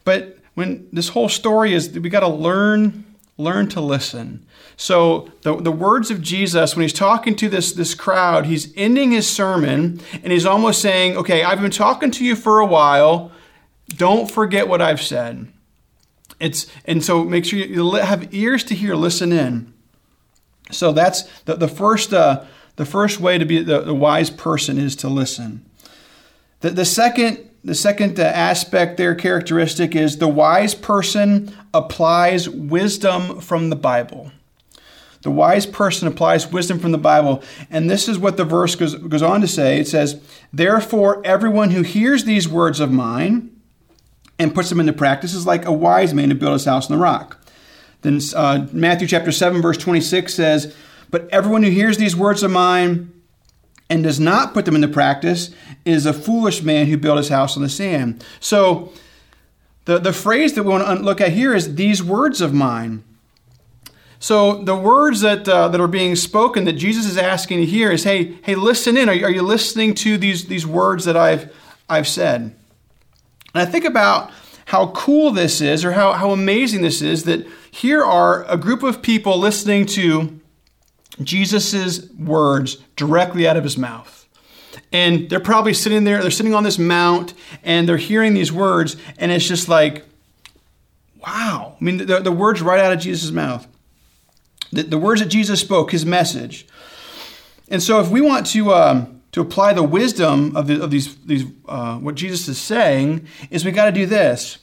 But 0.04 0.38
when 0.54 0.86
this 0.92 1.08
whole 1.08 1.28
story 1.28 1.72
is, 1.72 1.98
we 1.98 2.10
got 2.10 2.20
to 2.20 2.28
learn 2.28 3.04
learn 3.36 3.68
to 3.68 3.80
listen. 3.80 4.46
So 4.76 5.30
the, 5.42 5.56
the 5.56 5.72
words 5.72 6.10
of 6.10 6.20
Jesus, 6.20 6.74
when 6.74 6.82
he's 6.82 6.92
talking 6.92 7.36
to 7.36 7.48
this, 7.48 7.72
this 7.72 7.94
crowd, 7.94 8.46
he's 8.46 8.72
ending 8.76 9.12
his 9.12 9.28
sermon 9.28 10.00
and 10.12 10.32
he's 10.32 10.46
almost 10.46 10.80
saying, 10.80 11.16
okay, 11.16 11.42
I've 11.42 11.60
been 11.60 11.70
talking 11.70 12.10
to 12.12 12.24
you 12.24 12.36
for 12.36 12.60
a 12.60 12.66
while. 12.66 13.32
Don't 13.88 14.30
forget 14.30 14.68
what 14.68 14.82
I've 14.82 15.02
said. 15.02 15.48
It's 16.44 16.66
and 16.84 17.02
so 17.02 17.24
make 17.24 17.46
sure 17.46 17.58
you 17.58 17.92
have 17.92 18.32
ears 18.34 18.64
to 18.64 18.74
hear, 18.74 18.94
listen 18.94 19.32
in. 19.32 19.72
So 20.70 20.92
that's 20.92 21.22
the, 21.46 21.54
the 21.54 21.68
first 21.68 22.12
uh, 22.12 22.44
the 22.76 22.84
first 22.84 23.18
way 23.18 23.38
to 23.38 23.44
be 23.44 23.62
the, 23.62 23.80
the 23.80 23.94
wise 23.94 24.28
person 24.28 24.78
is 24.78 24.94
to 24.96 25.08
listen. 25.08 25.64
The, 26.60 26.70
the 26.70 26.84
second 26.84 27.48
the 27.64 27.74
second 27.74 28.20
uh, 28.20 28.24
aspect 28.24 28.98
their 28.98 29.14
characteristic 29.14 29.96
is 29.96 30.18
the 30.18 30.28
wise 30.28 30.74
person 30.74 31.56
applies 31.72 32.46
wisdom 32.46 33.40
from 33.40 33.70
the 33.70 33.76
Bible. 33.76 34.30
The 35.22 35.30
wise 35.30 35.64
person 35.64 36.06
applies 36.06 36.52
wisdom 36.52 36.78
from 36.78 36.92
the 36.92 36.98
Bible. 36.98 37.42
And 37.70 37.88
this 37.88 38.06
is 38.06 38.18
what 38.18 38.36
the 38.36 38.44
verse 38.44 38.76
goes, 38.76 38.94
goes 38.94 39.22
on 39.22 39.40
to 39.40 39.48
say. 39.48 39.80
It 39.80 39.88
says, 39.88 40.20
Therefore, 40.52 41.22
everyone 41.24 41.70
who 41.70 41.80
hears 41.80 42.24
these 42.24 42.46
words 42.46 42.78
of 42.78 42.92
mine 42.92 43.53
and 44.38 44.54
puts 44.54 44.68
them 44.68 44.80
into 44.80 44.92
practice 44.92 45.34
is 45.34 45.46
like 45.46 45.64
a 45.64 45.72
wise 45.72 46.12
man 46.12 46.30
who 46.30 46.36
built 46.36 46.52
his 46.54 46.64
house 46.64 46.90
on 46.90 46.96
the 46.96 47.02
rock. 47.02 47.38
Then 48.02 48.20
uh, 48.34 48.66
Matthew 48.72 49.08
chapter 49.08 49.32
7, 49.32 49.62
verse 49.62 49.78
26 49.78 50.34
says, 50.34 50.74
But 51.10 51.28
everyone 51.30 51.62
who 51.62 51.70
hears 51.70 51.96
these 51.96 52.14
words 52.14 52.42
of 52.42 52.50
mine 52.50 53.12
and 53.88 54.02
does 54.02 54.20
not 54.20 54.54
put 54.54 54.64
them 54.64 54.74
into 54.74 54.88
practice 54.88 55.50
is 55.84 56.06
a 56.06 56.12
foolish 56.12 56.62
man 56.62 56.86
who 56.86 56.96
built 56.96 57.18
his 57.18 57.28
house 57.28 57.56
on 57.56 57.62
the 57.62 57.68
sand. 57.68 58.24
So 58.40 58.92
the, 59.84 59.98
the 59.98 60.12
phrase 60.12 60.54
that 60.54 60.64
we 60.64 60.70
want 60.70 60.86
to 60.86 61.04
look 61.04 61.20
at 61.20 61.32
here 61.32 61.54
is 61.54 61.76
these 61.76 62.02
words 62.02 62.40
of 62.40 62.52
mine. 62.52 63.04
So 64.18 64.62
the 64.64 64.74
words 64.76 65.20
that, 65.20 65.46
uh, 65.46 65.68
that 65.68 65.80
are 65.80 65.86
being 65.86 66.16
spoken 66.16 66.64
that 66.64 66.74
Jesus 66.74 67.04
is 67.04 67.18
asking 67.18 67.58
to 67.58 67.66
hear 67.66 67.90
is, 67.90 68.04
hey, 68.04 68.38
hey, 68.42 68.54
listen 68.54 68.96
in. 68.96 69.08
Are 69.08 69.14
you, 69.14 69.26
are 69.26 69.30
you 69.30 69.42
listening 69.42 69.94
to 69.96 70.16
these, 70.16 70.46
these 70.46 70.66
words 70.66 71.04
that 71.04 71.16
I've, 71.16 71.54
I've 71.88 72.08
said? 72.08 72.54
And 73.54 73.66
I 73.66 73.70
think 73.70 73.84
about 73.84 74.30
how 74.66 74.88
cool 74.88 75.30
this 75.30 75.60
is 75.60 75.84
or 75.84 75.92
how, 75.92 76.12
how 76.12 76.32
amazing 76.32 76.82
this 76.82 77.00
is 77.00 77.24
that 77.24 77.46
here 77.70 78.02
are 78.02 78.44
a 78.44 78.56
group 78.56 78.82
of 78.82 79.02
people 79.02 79.38
listening 79.38 79.86
to 79.86 80.40
Jesus' 81.22 82.10
words 82.12 82.76
directly 82.96 83.46
out 83.46 83.56
of 83.56 83.64
his 83.64 83.78
mouth. 83.78 84.26
and 84.92 85.30
they're 85.30 85.40
probably 85.40 85.74
sitting 85.74 86.04
there, 86.04 86.20
they're 86.20 86.30
sitting 86.30 86.54
on 86.54 86.64
this 86.64 86.78
mount, 86.78 87.34
and 87.62 87.88
they're 87.88 87.96
hearing 87.96 88.34
these 88.34 88.52
words, 88.52 88.96
and 89.18 89.30
it's 89.30 89.46
just 89.46 89.68
like, 89.68 90.04
wow. 91.24 91.76
I 91.80 91.84
mean, 91.84 91.98
the, 91.98 92.20
the 92.20 92.32
words 92.32 92.62
right 92.62 92.80
out 92.80 92.92
of 92.92 93.00
Jesus' 93.00 93.30
mouth. 93.30 93.66
The, 94.72 94.82
the 94.82 94.98
words 94.98 95.20
that 95.20 95.28
Jesus 95.28 95.60
spoke, 95.60 95.92
his 95.92 96.04
message. 96.04 96.66
And 97.68 97.82
so, 97.82 98.00
if 98.00 98.08
we 98.08 98.20
want 98.20 98.46
to 98.48 98.72
um, 98.72 99.13
to 99.34 99.40
apply 99.40 99.72
the 99.72 99.82
wisdom 99.82 100.56
of, 100.56 100.68
the, 100.68 100.80
of 100.80 100.92
these 100.92 101.16
these 101.24 101.44
uh, 101.66 101.98
what 101.98 102.14
Jesus 102.14 102.46
is 102.46 102.56
saying, 102.56 103.26
is 103.50 103.64
we 103.64 103.72
got 103.72 103.86
to 103.86 103.90
do 103.90 104.06
this. 104.06 104.58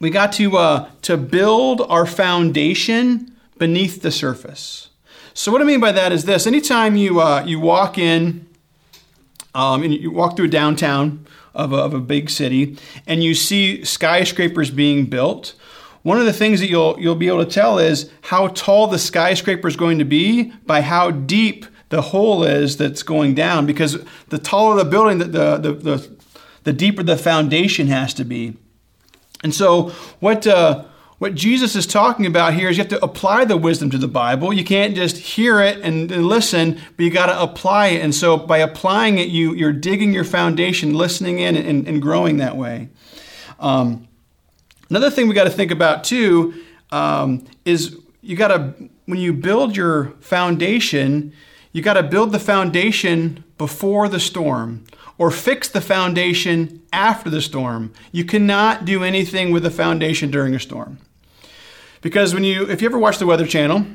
We 0.00 0.10
got 0.10 0.32
to 0.34 0.54
uh, 0.58 0.90
to 1.00 1.16
build 1.16 1.80
our 1.88 2.04
foundation 2.04 3.34
beneath 3.56 4.02
the 4.02 4.10
surface. 4.10 4.90
So, 5.32 5.50
what 5.50 5.62
I 5.62 5.64
mean 5.64 5.80
by 5.80 5.92
that 5.92 6.12
is 6.12 6.26
this: 6.26 6.46
anytime 6.46 6.94
you 6.94 7.22
uh, 7.22 7.42
you 7.46 7.58
walk 7.58 7.96
in, 7.96 8.46
um, 9.54 9.82
and 9.82 9.94
you 9.94 10.10
walk 10.10 10.36
through 10.36 10.48
a 10.48 10.50
downtown 10.50 11.26
of 11.54 11.72
a, 11.72 11.76
of 11.76 11.94
a 11.94 12.00
big 12.00 12.28
city, 12.28 12.76
and 13.06 13.24
you 13.24 13.34
see 13.34 13.82
skyscrapers 13.82 14.70
being 14.70 15.06
built. 15.06 15.54
One 16.02 16.18
of 16.18 16.26
the 16.26 16.34
things 16.34 16.60
that 16.60 16.68
you'll 16.68 17.00
you'll 17.00 17.14
be 17.14 17.28
able 17.28 17.46
to 17.46 17.50
tell 17.50 17.78
is 17.78 18.10
how 18.20 18.48
tall 18.48 18.88
the 18.88 18.98
skyscraper 18.98 19.68
is 19.68 19.76
going 19.76 20.00
to 20.00 20.04
be 20.04 20.52
by 20.66 20.82
how 20.82 21.10
deep 21.10 21.64
the 21.90 22.00
hole 22.00 22.44
is 22.44 22.76
that's 22.76 23.02
going 23.02 23.34
down 23.34 23.66
because 23.66 24.02
the 24.28 24.38
taller 24.38 24.76
the 24.76 24.88
building, 24.88 25.18
the, 25.18 25.26
the, 25.26 25.72
the, 25.72 26.16
the, 26.64 26.72
deeper 26.72 27.02
the 27.02 27.16
foundation 27.16 27.88
has 27.88 28.14
to 28.14 28.24
be. 28.24 28.56
And 29.42 29.54
so, 29.54 29.90
what, 30.20 30.46
uh, 30.46 30.84
what 31.18 31.34
Jesus 31.34 31.74
is 31.74 31.86
talking 31.86 32.26
about 32.26 32.54
here 32.54 32.68
is 32.68 32.78
you 32.78 32.82
have 32.82 32.90
to 32.90 33.04
apply 33.04 33.44
the 33.44 33.56
wisdom 33.56 33.90
to 33.90 33.98
the 33.98 34.08
Bible. 34.08 34.52
You 34.52 34.64
can't 34.64 34.94
just 34.94 35.16
hear 35.16 35.60
it 35.60 35.78
and, 35.80 36.10
and 36.12 36.26
listen, 36.26 36.80
but 36.96 37.04
you 37.04 37.10
got 37.10 37.26
to 37.26 37.42
apply 37.42 37.88
it. 37.88 38.02
And 38.02 38.14
so, 38.14 38.36
by 38.36 38.58
applying 38.58 39.18
it, 39.18 39.28
you, 39.28 39.54
you're 39.54 39.72
digging 39.72 40.12
your 40.12 40.24
foundation, 40.24 40.94
listening 40.94 41.40
in, 41.40 41.56
and, 41.56 41.88
and 41.88 42.00
growing 42.00 42.36
that 42.36 42.56
way. 42.56 42.88
Um, 43.58 44.06
another 44.88 45.10
thing 45.10 45.26
we 45.26 45.34
got 45.34 45.44
to 45.44 45.50
think 45.50 45.72
about 45.72 46.04
too 46.04 46.54
um, 46.92 47.46
is 47.64 47.96
you 48.20 48.36
got 48.36 48.48
to, 48.48 48.74
when 49.06 49.18
you 49.18 49.32
build 49.32 49.76
your 49.76 50.12
foundation, 50.20 51.32
you 51.72 51.82
got 51.82 51.94
to 51.94 52.02
build 52.02 52.32
the 52.32 52.38
foundation 52.38 53.44
before 53.58 54.08
the 54.08 54.20
storm 54.20 54.84
or 55.18 55.30
fix 55.30 55.68
the 55.68 55.80
foundation 55.80 56.82
after 56.92 57.30
the 57.30 57.42
storm. 57.42 57.92
You 58.10 58.24
cannot 58.24 58.84
do 58.84 59.04
anything 59.04 59.52
with 59.52 59.62
the 59.62 59.70
foundation 59.70 60.30
during 60.30 60.54
a 60.54 60.60
storm. 60.60 60.98
Because 62.00 62.32
when 62.34 62.44
you 62.44 62.68
if 62.68 62.80
you 62.80 62.88
ever 62.88 62.98
watch 62.98 63.18
the 63.18 63.26
Weather 63.26 63.46
Channel, 63.46 63.86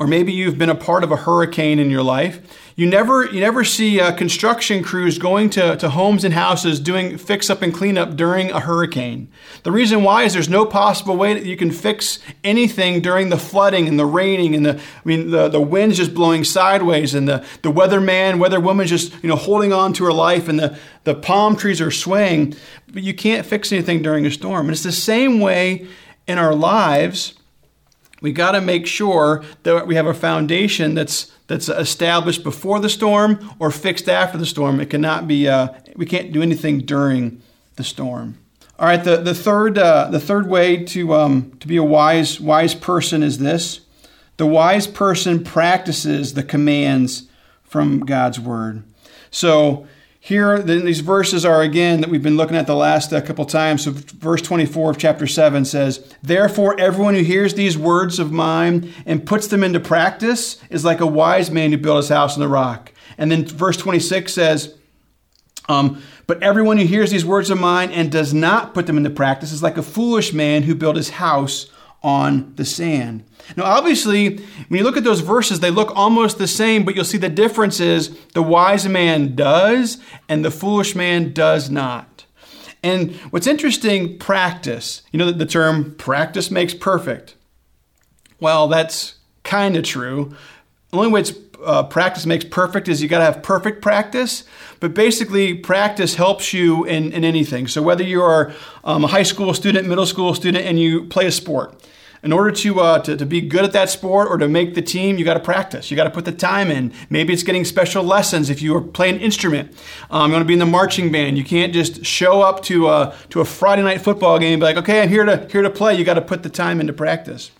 or 0.00 0.06
maybe 0.06 0.32
you've 0.32 0.58
been 0.58 0.70
a 0.70 0.74
part 0.74 1.04
of 1.04 1.12
a 1.12 1.16
hurricane 1.16 1.78
in 1.78 1.88
your 1.88 2.02
life. 2.02 2.40
You 2.76 2.86
never, 2.88 3.26
you 3.26 3.38
never 3.38 3.62
see 3.62 4.00
uh, 4.00 4.10
construction 4.16 4.82
crews 4.82 5.18
going 5.18 5.50
to, 5.50 5.76
to 5.76 5.90
homes 5.90 6.24
and 6.24 6.34
houses 6.34 6.80
doing 6.80 7.16
fix 7.18 7.48
up 7.48 7.62
and 7.62 7.72
clean 7.72 7.96
up 7.96 8.16
during 8.16 8.50
a 8.50 8.58
hurricane. 8.58 9.28
The 9.62 9.70
reason 9.70 10.02
why 10.02 10.24
is 10.24 10.32
there's 10.32 10.48
no 10.48 10.66
possible 10.66 11.16
way 11.16 11.34
that 11.34 11.46
you 11.46 11.56
can 11.56 11.70
fix 11.70 12.18
anything 12.42 13.00
during 13.00 13.28
the 13.28 13.36
flooding 13.36 13.86
and 13.86 13.96
the 13.96 14.06
raining 14.06 14.56
and 14.56 14.66
the, 14.66 14.76
I 14.76 15.02
mean, 15.04 15.30
the, 15.30 15.48
the 15.48 15.60
wind's 15.60 15.98
just 15.98 16.14
blowing 16.14 16.42
sideways 16.42 17.14
and 17.14 17.28
the, 17.28 17.46
the 17.62 17.70
weatherman, 17.70 18.40
weather 18.40 18.58
woman's 18.58 18.90
just, 18.90 19.12
you 19.22 19.28
know, 19.28 19.36
holding 19.36 19.72
on 19.72 19.92
to 19.92 20.04
her 20.04 20.12
life 20.12 20.48
and 20.48 20.58
the, 20.58 20.76
the 21.04 21.14
palm 21.14 21.54
trees 21.54 21.80
are 21.80 21.92
swaying. 21.92 22.56
But 22.88 23.04
you 23.04 23.14
can't 23.14 23.46
fix 23.46 23.70
anything 23.70 24.02
during 24.02 24.26
a 24.26 24.30
storm. 24.32 24.66
And 24.66 24.72
it's 24.72 24.82
the 24.82 24.90
same 24.90 25.38
way 25.38 25.86
in 26.26 26.38
our 26.38 26.54
lives 26.56 27.34
we 28.24 28.32
got 28.32 28.52
to 28.52 28.62
make 28.62 28.86
sure 28.86 29.44
that 29.64 29.86
we 29.86 29.96
have 29.96 30.06
a 30.06 30.14
foundation 30.14 30.94
that's 30.94 31.30
that's 31.46 31.68
established 31.68 32.42
before 32.42 32.80
the 32.80 32.88
storm 32.88 33.54
or 33.58 33.70
fixed 33.70 34.08
after 34.08 34.38
the 34.38 34.46
storm. 34.46 34.80
It 34.80 34.88
cannot 34.88 35.28
be. 35.28 35.46
Uh, 35.46 35.68
we 35.94 36.06
can't 36.06 36.32
do 36.32 36.40
anything 36.40 36.78
during 36.78 37.42
the 37.76 37.84
storm. 37.84 38.38
All 38.78 38.88
right. 38.88 39.04
The 39.04 39.18
the 39.18 39.34
third 39.34 39.76
uh, 39.76 40.08
the 40.10 40.20
third 40.20 40.48
way 40.48 40.84
to 40.84 41.12
um, 41.12 41.52
to 41.60 41.68
be 41.68 41.76
a 41.76 41.84
wise 41.84 42.40
wise 42.40 42.74
person 42.74 43.22
is 43.22 43.40
this: 43.40 43.80
the 44.38 44.46
wise 44.46 44.86
person 44.86 45.44
practices 45.44 46.32
the 46.32 46.42
commands 46.42 47.28
from 47.62 48.00
God's 48.00 48.40
word. 48.40 48.84
So 49.30 49.86
here, 50.24 50.58
then 50.60 50.86
these 50.86 51.00
verses 51.00 51.44
are 51.44 51.60
again 51.60 52.00
that 52.00 52.08
we've 52.08 52.22
been 52.22 52.38
looking 52.38 52.56
at 52.56 52.66
the 52.66 52.74
last 52.74 53.12
uh, 53.12 53.20
couple 53.20 53.44
times. 53.44 53.84
So, 53.84 53.90
verse 53.90 54.40
24 54.40 54.92
of 54.92 54.96
chapter 54.96 55.26
7 55.26 55.66
says, 55.66 56.14
Therefore, 56.22 56.80
everyone 56.80 57.14
who 57.14 57.22
hears 57.22 57.52
these 57.52 57.76
words 57.76 58.18
of 58.18 58.32
mine 58.32 58.90
and 59.04 59.26
puts 59.26 59.48
them 59.48 59.62
into 59.62 59.80
practice 59.80 60.62
is 60.70 60.82
like 60.82 61.00
a 61.00 61.06
wise 61.06 61.50
man 61.50 61.72
who 61.72 61.76
built 61.76 61.98
his 61.98 62.08
house 62.08 62.36
on 62.36 62.40
the 62.40 62.48
rock. 62.48 62.90
And 63.18 63.30
then 63.30 63.44
verse 63.44 63.76
26 63.76 64.32
says, 64.32 64.74
um, 65.68 66.02
But 66.26 66.42
everyone 66.42 66.78
who 66.78 66.86
hears 66.86 67.10
these 67.10 67.26
words 67.26 67.50
of 67.50 67.60
mine 67.60 67.90
and 67.90 68.10
does 68.10 68.32
not 68.32 68.72
put 68.72 68.86
them 68.86 68.96
into 68.96 69.10
practice 69.10 69.52
is 69.52 69.62
like 69.62 69.76
a 69.76 69.82
foolish 69.82 70.32
man 70.32 70.62
who 70.62 70.74
built 70.74 70.96
his 70.96 71.10
house 71.10 71.66
on 72.04 72.54
the 72.54 72.64
sand. 72.64 73.24
Now, 73.56 73.64
obviously, 73.64 74.36
when 74.36 74.78
you 74.78 74.84
look 74.84 74.96
at 74.96 75.04
those 75.04 75.20
verses, 75.20 75.60
they 75.60 75.70
look 75.70 75.90
almost 75.96 76.38
the 76.38 76.46
same, 76.46 76.84
but 76.84 76.94
you'll 76.94 77.04
see 77.04 77.18
the 77.18 77.28
difference 77.28 77.80
is 77.80 78.16
the 78.34 78.42
wise 78.42 78.86
man 78.86 79.34
does 79.34 79.98
and 80.28 80.44
the 80.44 80.50
foolish 80.50 80.94
man 80.94 81.32
does 81.32 81.70
not. 81.70 82.26
And 82.82 83.16
what's 83.30 83.46
interesting, 83.46 84.18
practice. 84.18 85.02
You 85.10 85.18
know 85.18 85.32
the 85.32 85.46
term 85.46 85.94
practice 85.94 86.50
makes 86.50 86.74
perfect. 86.74 87.34
Well, 88.38 88.68
that's 88.68 89.14
kind 89.42 89.76
of 89.76 89.84
true. 89.84 90.36
The 90.90 90.98
only 90.98 91.10
way 91.10 91.20
it's 91.20 91.32
uh, 91.64 91.82
practice 91.84 92.26
makes 92.26 92.44
perfect 92.44 92.88
is 92.88 93.02
you 93.02 93.08
got 93.08 93.18
to 93.18 93.24
have 93.24 93.42
perfect 93.42 93.82
practice. 93.82 94.44
But 94.80 94.94
basically, 94.94 95.54
practice 95.54 96.14
helps 96.14 96.52
you 96.52 96.84
in, 96.84 97.12
in 97.12 97.24
anything. 97.24 97.68
So 97.68 97.82
whether 97.82 98.04
you 98.04 98.22
are 98.22 98.52
um, 98.84 99.04
a 99.04 99.08
high 99.08 99.22
school 99.22 99.54
student, 99.54 99.88
middle 99.88 100.06
school 100.06 100.34
student, 100.34 100.64
and 100.64 100.78
you 100.78 101.04
play 101.04 101.26
a 101.26 101.32
sport, 101.32 101.80
in 102.24 102.32
order 102.32 102.50
to, 102.50 102.80
uh, 102.80 102.98
to, 103.00 103.16
to 103.18 103.26
be 103.26 103.42
good 103.42 103.64
at 103.64 103.72
that 103.72 103.90
sport 103.90 104.28
or 104.30 104.38
to 104.38 104.48
make 104.48 104.74
the 104.74 104.80
team, 104.80 105.18
you 105.18 105.26
got 105.26 105.34
to 105.34 105.40
practice. 105.40 105.90
You 105.90 105.96
got 105.96 106.04
to 106.04 106.10
put 106.10 106.24
the 106.24 106.32
time 106.32 106.70
in. 106.70 106.90
Maybe 107.10 107.34
it's 107.34 107.42
getting 107.42 107.66
special 107.66 108.02
lessons 108.02 108.48
if 108.48 108.62
you 108.62 108.80
playing 108.80 109.16
an 109.16 109.20
instrument. 109.20 109.72
Um, 110.10 110.30
you 110.30 110.32
want 110.32 110.42
to 110.42 110.46
be 110.46 110.54
in 110.54 110.58
the 110.58 110.66
marching 110.66 111.12
band. 111.12 111.36
You 111.36 111.44
can't 111.44 111.74
just 111.74 112.04
show 112.06 112.40
up 112.40 112.62
to 112.64 112.88
a, 112.88 112.90
uh, 112.90 113.16
to 113.28 113.42
a 113.42 113.44
Friday 113.44 113.82
night 113.82 114.00
football 114.00 114.38
game 114.38 114.54
and 114.54 114.60
be 114.60 114.64
like, 114.64 114.78
okay, 114.78 115.02
I'm 115.02 115.10
here 115.10 115.26
to, 115.26 115.46
here 115.52 115.60
to 115.60 115.70
play. 115.70 115.96
You 115.96 116.04
got 116.04 116.14
to 116.14 116.22
put 116.22 116.42
the 116.42 116.48
time 116.48 116.80
into 116.80 116.94
practice. 116.94 117.50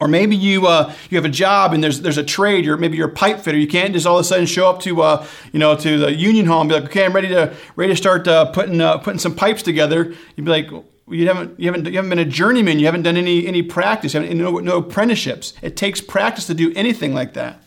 Or 0.00 0.08
maybe 0.08 0.34
you 0.34 0.66
uh, 0.66 0.92
you 1.10 1.18
have 1.18 1.26
a 1.26 1.28
job 1.28 1.74
and 1.74 1.84
there's 1.84 2.00
there's 2.00 2.16
a 2.16 2.24
trade. 2.24 2.64
You're 2.64 2.78
maybe 2.78 2.96
you're 2.96 3.08
a 3.08 3.12
pipe 3.12 3.40
fitter. 3.40 3.58
You 3.58 3.68
can't 3.68 3.92
just 3.92 4.06
all 4.06 4.16
of 4.16 4.22
a 4.22 4.24
sudden 4.24 4.46
show 4.46 4.68
up 4.68 4.80
to 4.80 5.02
uh, 5.02 5.26
you 5.52 5.58
know 5.58 5.76
to 5.76 5.98
the 5.98 6.14
union 6.14 6.46
hall 6.46 6.62
and 6.62 6.70
be 6.70 6.74
like, 6.74 6.84
okay, 6.84 7.04
I'm 7.04 7.12
ready 7.12 7.28
to 7.28 7.54
ready 7.76 7.92
to 7.92 7.96
start 7.96 8.26
uh, 8.26 8.46
putting 8.46 8.80
uh, 8.80 8.96
putting 8.98 9.18
some 9.18 9.34
pipes 9.34 9.62
together. 9.62 10.14
You'd 10.36 10.44
be 10.44 10.50
like, 10.50 10.70
you 11.10 11.26
haven't, 11.26 11.58
you 11.58 11.66
haven't, 11.66 11.86
you 11.86 11.96
haven't 11.96 12.10
been 12.10 12.18
a 12.18 12.24
journeyman. 12.24 12.78
You 12.78 12.86
haven't 12.86 13.02
done 13.02 13.16
any, 13.16 13.46
any 13.46 13.62
practice. 13.62 14.14
You 14.14 14.20
haven't, 14.20 14.38
no, 14.38 14.58
no 14.58 14.78
apprenticeships. 14.78 15.52
It 15.60 15.76
takes 15.76 16.00
practice 16.00 16.46
to 16.46 16.54
do 16.54 16.72
anything 16.74 17.14
like 17.14 17.34
that. 17.34 17.62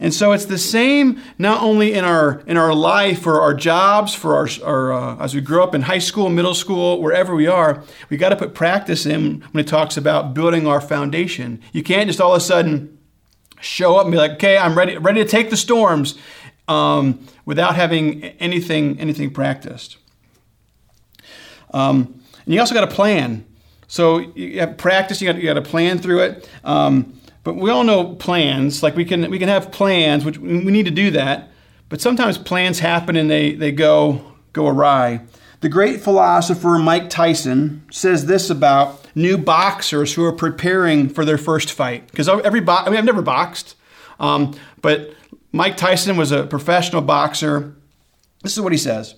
And 0.00 0.12
so 0.12 0.32
it's 0.32 0.46
the 0.46 0.58
same 0.58 1.20
not 1.38 1.62
only 1.62 1.94
in 1.94 2.04
our 2.04 2.42
in 2.46 2.56
our 2.56 2.74
life, 2.74 3.26
or 3.26 3.40
our 3.40 3.54
jobs, 3.54 4.14
for 4.14 4.36
our, 4.36 4.48
our 4.64 4.92
uh, 4.92 5.16
as 5.24 5.34
we 5.34 5.40
grow 5.40 5.62
up 5.62 5.74
in 5.74 5.82
high 5.82 5.98
school, 5.98 6.28
middle 6.28 6.54
school, 6.54 7.00
wherever 7.00 7.34
we 7.34 7.46
are, 7.46 7.82
we 8.10 8.16
got 8.16 8.30
to 8.30 8.36
put 8.36 8.54
practice 8.54 9.06
in 9.06 9.42
when 9.52 9.64
it 9.64 9.68
talks 9.68 9.96
about 9.96 10.34
building 10.34 10.66
our 10.66 10.80
foundation. 10.80 11.60
You 11.72 11.82
can't 11.82 12.06
just 12.06 12.20
all 12.20 12.32
of 12.32 12.38
a 12.38 12.40
sudden 12.40 12.98
show 13.60 13.96
up 13.96 14.04
and 14.04 14.12
be 14.12 14.18
like, 14.18 14.32
okay, 14.32 14.58
I'm 14.58 14.76
ready 14.76 14.98
ready 14.98 15.22
to 15.22 15.28
take 15.28 15.50
the 15.50 15.56
storms, 15.56 16.18
um, 16.68 17.26
without 17.44 17.76
having 17.76 18.24
anything 18.40 18.98
anything 19.00 19.30
practiced. 19.30 19.98
Um, 21.72 22.20
and 22.44 22.54
you 22.54 22.60
also 22.60 22.74
got 22.74 22.84
a 22.84 22.94
plan. 22.94 23.44
So 23.86 24.18
you 24.34 24.60
have 24.60 24.76
practice, 24.76 25.20
you 25.20 25.32
got, 25.32 25.40
you 25.40 25.44
got 25.44 25.54
to 25.54 25.62
plan 25.62 25.98
through 25.98 26.20
it. 26.20 26.50
Um, 26.64 27.18
but 27.44 27.56
we 27.56 27.70
all 27.70 27.84
know 27.84 28.14
plans. 28.14 28.82
Like 28.82 28.96
we 28.96 29.04
can 29.04 29.30
we 29.30 29.38
can 29.38 29.48
have 29.48 29.70
plans, 29.70 30.24
which 30.24 30.38
we 30.38 30.48
need 30.48 30.86
to 30.86 30.90
do 30.90 31.10
that. 31.12 31.50
But 31.88 32.00
sometimes 32.00 32.38
plans 32.38 32.80
happen 32.80 33.14
and 33.14 33.30
they, 33.30 33.54
they 33.54 33.70
go 33.70 34.32
go 34.52 34.66
awry. 34.66 35.20
The 35.60 35.68
great 35.68 36.02
philosopher 36.02 36.78
Mike 36.78 37.08
Tyson 37.08 37.86
says 37.90 38.26
this 38.26 38.50
about 38.50 39.06
new 39.14 39.38
boxers 39.38 40.12
who 40.12 40.24
are 40.24 40.32
preparing 40.32 41.08
for 41.08 41.24
their 41.24 41.38
first 41.38 41.72
fight. 41.72 42.10
Because 42.10 42.28
every 42.28 42.60
bo- 42.60 42.72
I 42.72 42.90
mean, 42.90 42.98
I've 42.98 43.04
never 43.04 43.22
boxed, 43.22 43.76
um, 44.18 44.54
but 44.82 45.14
Mike 45.52 45.76
Tyson 45.76 46.16
was 46.16 46.32
a 46.32 46.44
professional 46.44 47.02
boxer. 47.02 47.76
This 48.42 48.54
is 48.54 48.60
what 48.60 48.72
he 48.72 48.78
says: 48.78 49.14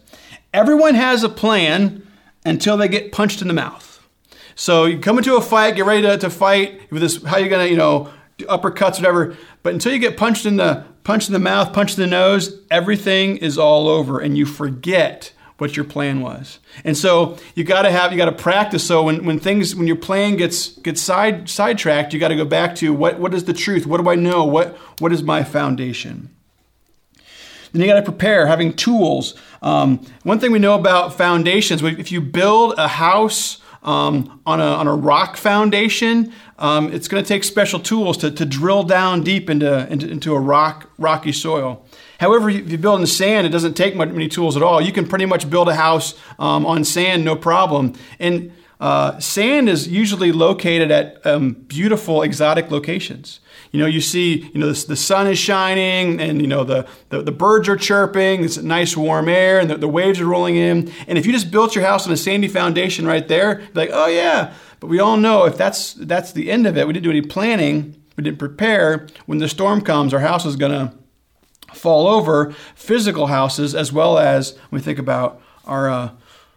Everyone 0.52 0.94
has 0.94 1.22
a 1.22 1.28
plan 1.28 2.06
until 2.44 2.76
they 2.76 2.88
get 2.88 3.12
punched 3.12 3.40
in 3.40 3.48
the 3.48 3.54
mouth. 3.54 3.95
So 4.56 4.86
you 4.86 4.98
come 4.98 5.18
into 5.18 5.36
a 5.36 5.40
fight, 5.40 5.76
get 5.76 5.84
ready 5.84 6.02
to, 6.02 6.16
to 6.18 6.30
fight 6.30 6.90
with 6.90 7.02
this, 7.02 7.22
how 7.22 7.36
you're 7.36 7.50
gonna, 7.50 7.66
you 7.66 7.76
know, 7.76 8.10
uppercuts, 8.40 8.96
whatever. 8.96 9.36
But 9.62 9.74
until 9.74 9.92
you 9.92 9.98
get 9.98 10.16
punched 10.16 10.46
in 10.46 10.56
the 10.56 10.84
punched 11.04 11.28
in 11.28 11.34
the 11.34 11.38
mouth, 11.38 11.72
punched 11.72 11.98
in 11.98 12.02
the 12.02 12.10
nose, 12.10 12.58
everything 12.70 13.36
is 13.36 13.58
all 13.58 13.86
over, 13.86 14.18
and 14.18 14.36
you 14.36 14.46
forget 14.46 15.32
what 15.58 15.76
your 15.76 15.84
plan 15.84 16.20
was. 16.20 16.58
And 16.84 16.96
so 16.96 17.36
you 17.54 17.64
got 17.64 17.82
to 17.82 17.90
have 17.90 18.12
you 18.12 18.18
got 18.18 18.26
to 18.26 18.32
practice. 18.32 18.86
So 18.86 19.04
when, 19.04 19.24
when 19.26 19.38
things 19.38 19.76
when 19.76 19.86
your 19.86 19.96
plan 19.96 20.36
gets 20.36 20.68
gets 20.78 21.02
side 21.02 21.50
sidetracked, 21.50 22.14
you 22.14 22.18
got 22.18 22.28
to 22.28 22.36
go 22.36 22.46
back 22.46 22.74
to 22.76 22.94
what 22.94 23.20
what 23.20 23.34
is 23.34 23.44
the 23.44 23.52
truth? 23.52 23.86
What 23.86 24.00
do 24.00 24.08
I 24.08 24.14
know? 24.14 24.44
What 24.44 24.74
what 25.00 25.12
is 25.12 25.22
my 25.22 25.44
foundation? 25.44 26.30
Then 27.72 27.82
you 27.82 27.88
got 27.88 27.96
to 27.96 28.02
prepare, 28.02 28.46
having 28.46 28.72
tools. 28.72 29.34
Um, 29.60 30.00
one 30.22 30.38
thing 30.38 30.50
we 30.50 30.58
know 30.58 30.76
about 30.76 31.12
foundations, 31.14 31.82
if 31.82 32.10
you 32.10 32.22
build 32.22 32.74
a 32.78 32.88
house 32.88 33.60
um, 33.86 34.40
on, 34.44 34.60
a, 34.60 34.64
on 34.64 34.86
a 34.86 34.94
rock 34.94 35.36
foundation, 35.36 36.32
um, 36.58 36.92
it's 36.92 37.08
going 37.08 37.22
to 37.22 37.26
take 37.26 37.44
special 37.44 37.78
tools 37.78 38.18
to, 38.18 38.30
to 38.30 38.44
drill 38.44 38.82
down 38.82 39.22
deep 39.22 39.48
into, 39.48 39.90
into, 39.90 40.10
into 40.10 40.34
a 40.34 40.40
rock, 40.40 40.90
rocky 40.98 41.32
soil. 41.32 41.86
However, 42.18 42.50
if 42.50 42.70
you 42.70 42.78
build 42.78 43.00
in 43.00 43.06
sand, 43.06 43.46
it 43.46 43.50
doesn't 43.50 43.74
take 43.74 43.94
much, 43.94 44.08
many 44.08 44.28
tools 44.28 44.56
at 44.56 44.62
all. 44.62 44.80
You 44.80 44.92
can 44.92 45.06
pretty 45.06 45.26
much 45.26 45.48
build 45.48 45.68
a 45.68 45.74
house 45.74 46.14
um, 46.38 46.66
on 46.66 46.84
sand, 46.84 47.24
no 47.24 47.36
problem. 47.36 47.94
And 48.18 48.52
uh, 48.80 49.18
sand 49.20 49.68
is 49.68 49.86
usually 49.88 50.32
located 50.32 50.90
at 50.90 51.24
um, 51.24 51.52
beautiful, 51.52 52.22
exotic 52.22 52.70
locations. 52.70 53.40
You 53.76 53.82
know, 53.82 53.88
you 53.88 54.00
see, 54.00 54.50
you 54.54 54.58
know, 54.58 54.72
the, 54.72 54.86
the 54.86 54.96
sun 54.96 55.26
is 55.26 55.38
shining 55.38 56.18
and, 56.18 56.40
you 56.40 56.46
know, 56.46 56.64
the, 56.64 56.88
the, 57.10 57.20
the, 57.20 57.30
birds 57.30 57.68
are 57.68 57.76
chirping, 57.76 58.42
it's 58.42 58.56
nice 58.56 58.96
warm 58.96 59.28
air 59.28 59.60
and 59.60 59.68
the, 59.68 59.76
the 59.76 59.86
waves 59.86 60.18
are 60.18 60.24
rolling 60.24 60.56
in. 60.56 60.90
And 61.06 61.18
if 61.18 61.26
you 61.26 61.32
just 61.32 61.50
built 61.50 61.74
your 61.74 61.84
house 61.84 62.06
on 62.06 62.12
a 62.14 62.16
sandy 62.16 62.48
foundation 62.48 63.06
right 63.06 63.28
there, 63.28 63.68
like, 63.74 63.90
oh 63.92 64.06
yeah. 64.06 64.54
But 64.80 64.86
we 64.86 64.98
all 64.98 65.18
know 65.18 65.44
if 65.44 65.58
that's, 65.58 65.92
that's 65.92 66.32
the 66.32 66.50
end 66.50 66.66
of 66.66 66.78
it, 66.78 66.86
we 66.86 66.94
didn't 66.94 67.04
do 67.04 67.10
any 67.10 67.20
planning, 67.20 68.02
we 68.16 68.24
didn't 68.24 68.38
prepare, 68.38 69.08
when 69.26 69.40
the 69.40 69.48
storm 69.48 69.82
comes, 69.82 70.14
our 70.14 70.20
house 70.20 70.46
is 70.46 70.56
going 70.56 70.72
to 70.72 70.94
fall 71.74 72.06
over, 72.06 72.52
physical 72.74 73.26
houses, 73.26 73.74
as 73.74 73.92
well 73.92 74.16
as 74.16 74.56
when 74.70 74.80
we 74.80 74.80
think 74.80 74.98
about 74.98 75.38
our, 75.66 75.90
uh, 75.90 76.10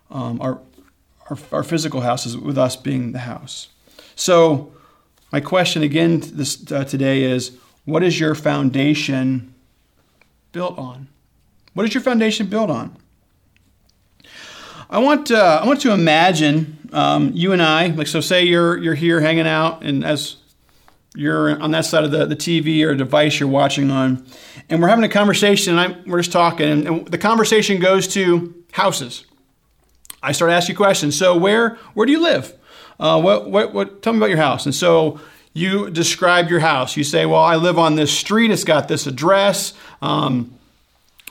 um, 0.09 0.39
our, 0.39 0.61
our, 1.29 1.37
our 1.51 1.63
physical 1.63 1.99
houses, 1.99 2.37
with 2.37 2.57
us 2.57 2.77
being 2.77 3.11
the 3.11 3.19
house. 3.19 3.67
So, 4.15 4.71
my 5.31 5.39
question 5.39 5.83
again 5.83 6.21
this, 6.33 6.71
uh, 6.71 6.83
today 6.83 7.23
is 7.23 7.57
what 7.85 8.03
is 8.03 8.19
your 8.19 8.35
foundation 8.35 9.53
built 10.51 10.77
on? 10.77 11.07
What 11.73 11.85
is 11.85 11.93
your 11.93 12.01
foundation 12.01 12.47
built 12.47 12.69
on? 12.69 12.95
I 14.89 14.97
want, 14.97 15.29
uh, 15.29 15.59
I 15.61 15.67
want 15.67 15.81
to 15.81 15.91
imagine 15.91 16.89
um, 16.91 17.31
you 17.33 17.51
and 17.51 17.61
I, 17.61 17.87
like, 17.87 18.07
so 18.07 18.21
say 18.21 18.43
you're, 18.43 18.77
you're 18.77 18.95
here 18.95 19.21
hanging 19.21 19.47
out, 19.47 19.83
and 19.83 20.03
as 20.03 20.37
you're 21.15 21.61
on 21.61 21.71
that 21.71 21.85
side 21.85 22.03
of 22.03 22.11
the, 22.11 22.25
the 22.25 22.35
TV 22.35 22.83
or 22.83 22.95
device 22.95 23.39
you're 23.39 23.49
watching 23.49 23.91
on, 23.91 24.25
and 24.67 24.81
we're 24.81 24.87
having 24.87 25.03
a 25.03 25.09
conversation, 25.09 25.77
and 25.77 25.79
I'm, 25.79 26.09
we're 26.09 26.19
just 26.19 26.31
talking, 26.31 26.67
and, 26.67 26.87
and 26.87 27.07
the 27.07 27.19
conversation 27.19 27.79
goes 27.79 28.07
to 28.09 28.63
houses. 28.71 29.25
I 30.23 30.31
start 30.31 30.51
asking 30.51 30.73
you 30.73 30.77
questions. 30.77 31.17
So, 31.17 31.37
where, 31.37 31.75
where 31.93 32.05
do 32.05 32.11
you 32.11 32.21
live? 32.21 32.58
Uh, 32.99 33.19
what, 33.21 33.49
what, 33.49 33.73
what, 33.73 34.01
tell 34.01 34.13
me 34.13 34.17
about 34.17 34.29
your 34.29 34.37
house. 34.37 34.65
And 34.65 34.75
so 34.75 35.19
you 35.53 35.89
describe 35.89 36.49
your 36.49 36.59
house. 36.59 36.97
You 36.97 37.03
say, 37.03 37.25
well, 37.25 37.41
I 37.41 37.55
live 37.55 37.79
on 37.79 37.95
this 37.95 38.11
street. 38.11 38.51
It's 38.51 38.63
got 38.63 38.87
this 38.87 39.07
address. 39.07 39.73
Um, 40.01 40.57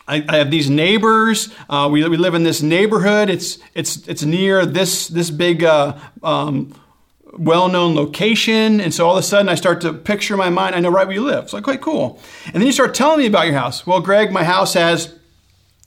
I, 0.06 0.24
I, 0.28 0.36
have 0.36 0.50
these 0.50 0.70
neighbors. 0.70 1.52
Uh, 1.68 1.88
we, 1.92 2.06
we 2.08 2.16
live 2.16 2.34
in 2.34 2.42
this 2.42 2.62
neighborhood. 2.62 3.28
It's, 3.28 3.58
it's, 3.74 4.08
it's 4.08 4.22
near 4.22 4.64
this, 4.64 5.08
this 5.08 5.30
big, 5.30 5.62
uh, 5.62 5.98
um, 6.22 6.74
well-known 7.34 7.94
location. 7.94 8.80
And 8.80 8.92
so 8.92 9.06
all 9.06 9.16
of 9.16 9.20
a 9.20 9.26
sudden 9.26 9.48
I 9.48 9.54
start 9.54 9.82
to 9.82 9.92
picture 9.92 10.34
in 10.34 10.38
my 10.38 10.50
mind, 10.50 10.74
I 10.74 10.80
know 10.80 10.90
right 10.90 11.06
where 11.06 11.14
you 11.14 11.24
live. 11.24 11.44
It's 11.44 11.52
like, 11.52 11.64
quite 11.64 11.82
cool. 11.82 12.20
And 12.46 12.54
then 12.54 12.62
you 12.62 12.72
start 12.72 12.94
telling 12.94 13.18
me 13.18 13.26
about 13.26 13.46
your 13.46 13.54
house. 13.54 13.86
Well, 13.86 14.00
Greg, 14.00 14.32
my 14.32 14.44
house 14.44 14.74
has 14.74 15.14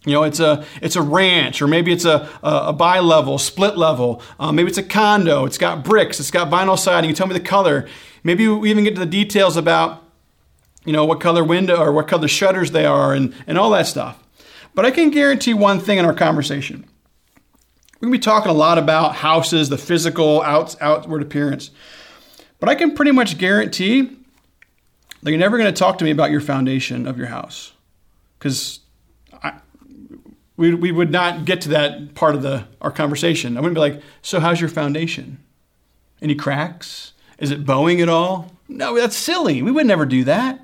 you 0.06 0.14
know, 0.14 0.24
it's 0.24 0.40
a 0.40 0.66
it's 0.82 0.96
a 0.96 1.02
ranch, 1.02 1.62
or 1.62 1.68
maybe 1.68 1.92
it's 1.92 2.06
a 2.06 2.30
a, 2.42 2.68
a 2.68 2.74
bi-level, 2.74 3.38
split 3.38 3.78
level. 3.78 4.22
Um, 4.40 4.56
maybe 4.56 4.70
it's 4.70 4.78
a 4.78 4.84
condo. 4.84 5.46
It's 5.46 5.58
got 5.58 5.84
bricks. 5.84 6.20
It's 6.20 6.32
got 6.32 6.50
vinyl 6.50 6.78
siding. 6.78 7.10
You 7.10 7.16
tell 7.16 7.28
me 7.28 7.34
the 7.34 7.40
color. 7.40 7.88
Maybe 8.24 8.48
we 8.48 8.70
even 8.70 8.84
get 8.84 8.96
to 8.96 9.00
the 9.00 9.06
details 9.06 9.58
about, 9.58 10.04
you 10.86 10.94
know, 10.94 11.06
what 11.06 11.20
color 11.20 11.44
window 11.44 11.78
or 11.78 11.92
what 11.92 12.08
color 12.08 12.28
shutters 12.28 12.72
they 12.72 12.86
are, 12.86 13.14
and 13.14 13.34
and 13.48 13.58
all 13.58 13.70
that 13.72 13.88
stuff. 13.88 14.18
But 14.74 14.86
I 14.86 14.92
can 14.92 15.10
guarantee 15.10 15.54
one 15.54 15.80
thing 15.80 15.98
in 15.98 16.06
our 16.06 16.14
conversation. 16.14 16.86
We're 17.96 18.08
gonna 18.08 18.12
be 18.12 18.20
talking 18.20 18.50
a 18.50 18.56
lot 18.56 18.78
about 18.78 19.16
houses, 19.16 19.70
the 19.70 19.78
physical 19.78 20.42
out, 20.42 20.76
outward 20.82 21.22
appearance. 21.22 21.72
But 22.60 22.70
I 22.70 22.76
can 22.76 22.94
pretty 22.94 23.12
much 23.12 23.40
guarantee 23.40 24.18
that 25.24 25.32
you're 25.32 25.40
never 25.40 25.58
going 25.58 25.72
to 25.72 25.80
talk 25.80 25.98
to 25.98 26.04
me 26.04 26.12
about 26.12 26.30
your 26.30 26.42
foundation 26.42 27.08
of 27.08 27.18
your 27.18 27.26
house, 27.26 27.74
because 28.38 28.81
we, 30.62 30.76
we 30.76 30.92
would 30.92 31.12
not 31.12 31.44
get 31.44 31.62
to 31.62 31.70
that 31.70 32.14
part 32.14 32.36
of 32.36 32.44
the 32.44 32.66
our 32.82 32.92
conversation. 32.92 33.58
I 33.58 33.62
wouldn't 33.62 33.76
be 33.76 33.82
like, 33.82 34.02
so 34.22 34.40
how's 34.40 34.62
your 34.62 34.70
foundation? 34.70 35.44
Any 36.22 36.36
cracks? 36.36 37.14
Is 37.40 37.50
it 37.50 37.66
bowing 37.66 38.00
at 38.00 38.10
all? 38.10 38.52
No, 38.70 38.96
that's 38.96 39.18
silly. 39.18 39.64
We 39.64 39.72
would 39.72 39.88
never 39.88 40.06
do 40.06 40.24
that. 40.26 40.64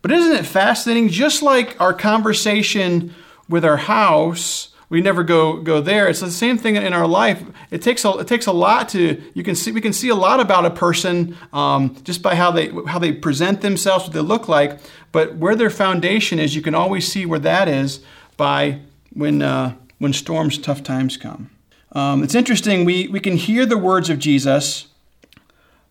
But 0.00 0.12
isn't 0.12 0.36
it 0.36 0.46
fascinating? 0.46 1.08
Just 1.08 1.42
like 1.42 1.78
our 1.80 1.92
conversation 1.92 3.12
with 3.48 3.64
our 3.64 3.76
house, 3.76 4.68
we 4.88 5.00
never 5.00 5.24
go 5.24 5.56
go 5.56 5.80
there. 5.80 6.06
It's 6.06 6.20
the 6.20 6.30
same 6.30 6.56
thing 6.56 6.76
in 6.76 6.92
our 6.92 7.08
life. 7.08 7.42
It 7.72 7.82
takes 7.82 8.04
a 8.04 8.18
it 8.18 8.28
takes 8.28 8.46
a 8.46 8.52
lot 8.52 8.88
to 8.90 9.20
you 9.34 9.42
can 9.42 9.56
see 9.56 9.72
we 9.72 9.80
can 9.80 9.92
see 9.92 10.10
a 10.10 10.14
lot 10.14 10.38
about 10.38 10.64
a 10.64 10.70
person 10.70 11.36
um, 11.52 11.96
just 12.04 12.22
by 12.22 12.36
how 12.36 12.52
they 12.52 12.68
how 12.86 13.00
they 13.00 13.12
present 13.12 13.62
themselves, 13.62 14.04
what 14.04 14.12
they 14.12 14.20
look 14.20 14.48
like. 14.48 14.78
But 15.10 15.34
where 15.34 15.56
their 15.56 15.70
foundation 15.70 16.38
is, 16.38 16.54
you 16.54 16.62
can 16.62 16.76
always 16.76 17.10
see 17.10 17.26
where 17.26 17.40
that 17.40 17.66
is 17.66 18.00
by 18.36 18.80
when, 19.18 19.42
uh, 19.42 19.74
when 19.98 20.12
storms, 20.12 20.58
tough 20.58 20.82
times 20.82 21.16
come. 21.16 21.50
Um, 21.92 22.22
it's 22.22 22.34
interesting, 22.34 22.84
we, 22.84 23.08
we 23.08 23.18
can 23.18 23.36
hear 23.36 23.66
the 23.66 23.76
words 23.76 24.08
of 24.10 24.18
Jesus, 24.18 24.86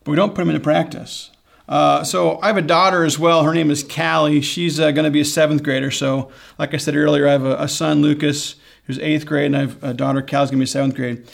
but 0.04 0.12
we 0.12 0.16
don't 0.16 0.30
put 0.30 0.38
them 0.38 0.50
into 0.50 0.62
practice. 0.62 1.32
Uh, 1.68 2.04
so 2.06 2.40
I 2.42 2.48
have 2.48 2.56
a 2.56 2.62
daughter 2.62 3.04
as 3.04 3.20
well. 3.20 3.44
Her 3.44 3.54
name 3.54 3.70
is 3.70 3.84
Callie. 3.84 4.40
She's 4.40 4.80
uh, 4.80 4.92
going 4.92 5.04
to 5.04 5.12
be 5.12 5.20
a 5.20 5.26
seventh 5.26 5.63
grader. 5.63 5.92
So, 5.92 6.32
like 6.58 6.74
I 6.74 6.78
said 6.78 6.96
earlier, 6.96 7.28
I 7.28 7.34
have 7.34 7.44
a, 7.44 7.63
a, 7.63 7.68
son, 7.68 8.02
Lucas, 8.02 8.56
who's 8.86 8.98
eighth 9.00 9.26
grade, 9.26 9.48
and 9.48 9.58
I 9.58 9.60
have 9.62 9.84
a 9.84 9.94
daughter, 9.94 10.22
Callie's 10.22 10.50
going 10.50 10.60
to 10.60 10.63
be 10.63 10.66
seventh 10.66 10.96
grade. 10.96 11.30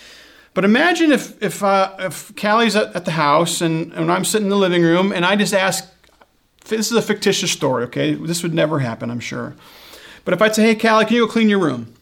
But 0.55 0.65
imagine 0.65 1.11
if 1.11 1.41
if 1.41 1.61
uh, 1.61 1.95
if 1.99 2.35
Callie's 2.35 2.75
at, 2.75 2.95
at, 2.95 3.05
the 3.05 3.11
house 3.11 3.61
and, 3.61 3.93
and 3.93 4.11
I'm 4.11 4.25
sitting 4.25 4.47
in 4.47 4.49
the 4.49 4.57
living 4.57 4.81
room 4.81 5.11
and 5.11 5.25
I 5.25 5.35
just 5.35 5.53
ask. 5.53 5.89
This 6.65 6.89
is 6.89 6.93
a 6.93 7.01
fictitious 7.01 7.51
story, 7.51 7.83
okay? 7.83 8.13
This 8.13 8.41
would 8.41 8.53
never 8.53 8.79
happen, 8.79 9.11
I'm 9.11 9.19
sure. 9.19 9.53
But 10.25 10.33
if 10.33 10.41
I'd 10.41 10.55
say, 10.55 10.63
hey, 10.63 10.75
Callie, 10.75 11.05
can 11.05 11.15
you 11.15 11.25
go 11.25 11.31
clean 11.31 11.49
your 11.49 11.59
room? 11.59 11.93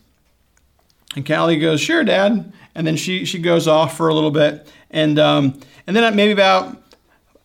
And 1.16 1.26
Callie 1.26 1.60
goes, 1.60 1.82
sure, 1.82 2.04
Dad. 2.04 2.52
And 2.76 2.88
then 2.88 2.96
she, 2.96 3.26
she 3.26 3.40
goes 3.40 3.68
off 3.68 3.98
for 3.98 4.08
a 4.10 4.14
little 4.14 4.32
bit. 4.32 4.68
And, 4.90 5.20
um, 5.20 5.60
and 5.88 5.96
then 5.96 6.16
maybe 6.16 6.32
about 6.32 6.82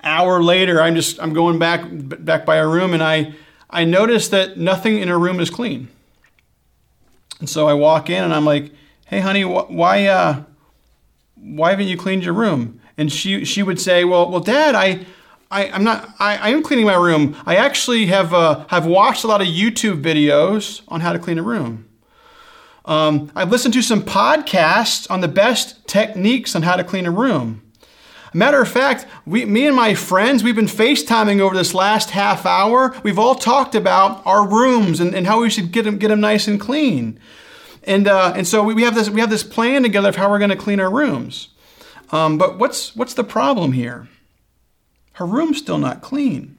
hour 0.02 0.42
later, 0.42 0.80
I'm 0.80 0.94
just, 0.94 1.20
I'm 1.20 1.32
going 1.32 1.58
back, 1.58 1.84
back 1.88 2.46
by 2.46 2.56
her 2.56 2.68
room 2.68 2.94
and 2.94 3.02
I, 3.02 3.34
I 3.68 3.84
notice 3.84 4.28
that 4.28 4.56
nothing 4.56 4.98
in 4.98 5.08
her 5.08 5.18
room 5.18 5.40
is 5.40 5.50
clean. 5.50 5.88
And 7.40 7.48
so 7.48 7.66
I 7.66 7.74
walk 7.74 8.08
in 8.08 8.22
and 8.22 8.32
I'm 8.32 8.44
like, 8.44 8.72
hey, 9.06 9.20
honey, 9.20 9.42
wh- 9.42 9.70
why, 9.70 10.06
uh, 10.06 10.42
why 11.34 11.70
haven't 11.70 11.88
you 11.88 11.96
cleaned 11.96 12.24
your 12.24 12.34
room? 12.34 12.80
And 12.96 13.12
she, 13.12 13.44
she 13.44 13.62
would 13.62 13.80
say, 13.80 14.04
well, 14.04 14.30
well, 14.30 14.40
Dad, 14.40 14.74
I, 14.74 15.04
I, 15.50 15.64
am 15.66 15.84
not. 15.84 16.08
I, 16.18 16.36
I, 16.36 16.48
am 16.50 16.62
cleaning 16.62 16.86
my 16.86 16.96
room. 16.96 17.36
I 17.46 17.56
actually 17.56 18.06
have 18.06 18.34
uh, 18.34 18.64
have 18.68 18.84
watched 18.84 19.22
a 19.22 19.28
lot 19.28 19.40
of 19.40 19.46
YouTube 19.46 20.02
videos 20.02 20.82
on 20.88 21.00
how 21.00 21.12
to 21.12 21.18
clean 21.18 21.38
a 21.38 21.42
room. 21.42 21.88
Um, 22.84 23.30
I've 23.34 23.50
listened 23.50 23.74
to 23.74 23.82
some 23.82 24.02
podcasts 24.02 25.10
on 25.10 25.20
the 25.20 25.28
best 25.28 25.86
techniques 25.86 26.54
on 26.54 26.62
how 26.62 26.76
to 26.76 26.84
clean 26.84 27.06
a 27.06 27.10
room. 27.10 27.62
Matter 28.32 28.60
of 28.60 28.68
fact, 28.68 29.06
we, 29.24 29.44
me 29.44 29.66
and 29.66 29.74
my 29.74 29.94
friends, 29.94 30.44
we've 30.44 30.54
been 30.54 30.66
FaceTiming 30.66 31.40
over 31.40 31.56
this 31.56 31.74
last 31.74 32.10
half 32.10 32.44
hour. 32.44 32.94
We've 33.02 33.18
all 33.18 33.34
talked 33.34 33.74
about 33.74 34.24
our 34.26 34.46
rooms 34.46 35.00
and, 35.00 35.14
and 35.14 35.26
how 35.26 35.40
we 35.40 35.50
should 35.50 35.72
get 35.72 35.84
them, 35.84 35.96
get 35.96 36.08
them 36.08 36.20
nice 36.20 36.46
and 36.46 36.60
clean. 36.60 37.18
And, 37.84 38.06
uh, 38.06 38.34
and 38.36 38.46
so 38.46 38.62
we 38.62 38.82
have, 38.82 38.94
this, 38.94 39.08
we 39.08 39.20
have 39.20 39.30
this 39.30 39.42
plan 39.42 39.84
together 39.84 40.10
of 40.10 40.16
how 40.16 40.28
we're 40.28 40.38
going 40.38 40.50
to 40.50 40.56
clean 40.56 40.80
our 40.80 40.90
rooms. 40.90 41.48
Um, 42.12 42.36
but 42.36 42.58
what's, 42.58 42.94
what's 42.94 43.14
the 43.14 43.24
problem 43.24 43.72
here? 43.72 44.08
Her 45.16 45.24
room's 45.26 45.58
still 45.58 45.78
not 45.78 46.02
clean. 46.02 46.58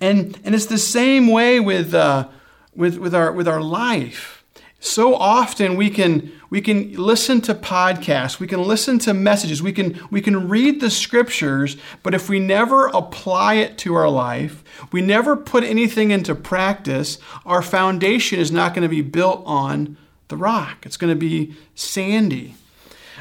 And, 0.00 0.38
and 0.44 0.54
it's 0.54 0.66
the 0.66 0.78
same 0.78 1.26
way 1.26 1.58
with, 1.58 1.92
uh, 1.92 2.28
with, 2.74 2.98
with, 2.98 3.16
our, 3.16 3.32
with 3.32 3.48
our 3.48 3.60
life. 3.60 4.44
So 4.78 5.16
often 5.16 5.74
we 5.74 5.90
can, 5.90 6.30
we 6.50 6.60
can 6.60 6.92
listen 6.94 7.40
to 7.42 7.54
podcasts, 7.54 8.38
we 8.38 8.46
can 8.46 8.62
listen 8.62 9.00
to 9.00 9.14
messages, 9.14 9.60
we 9.60 9.72
can, 9.72 10.00
we 10.10 10.20
can 10.20 10.48
read 10.48 10.80
the 10.80 10.90
scriptures, 10.90 11.76
but 12.04 12.14
if 12.14 12.28
we 12.28 12.38
never 12.38 12.86
apply 12.88 13.54
it 13.54 13.76
to 13.78 13.94
our 13.94 14.08
life, 14.08 14.62
we 14.92 15.00
never 15.00 15.36
put 15.36 15.64
anything 15.64 16.12
into 16.12 16.36
practice, 16.36 17.18
our 17.44 17.62
foundation 17.62 18.38
is 18.38 18.52
not 18.52 18.72
going 18.72 18.82
to 18.82 18.88
be 18.88 19.02
built 19.02 19.42
on 19.46 19.96
the 20.28 20.36
rock. 20.36 20.86
It's 20.86 20.96
going 20.96 21.12
to 21.12 21.18
be 21.18 21.56
sandy. 21.74 22.54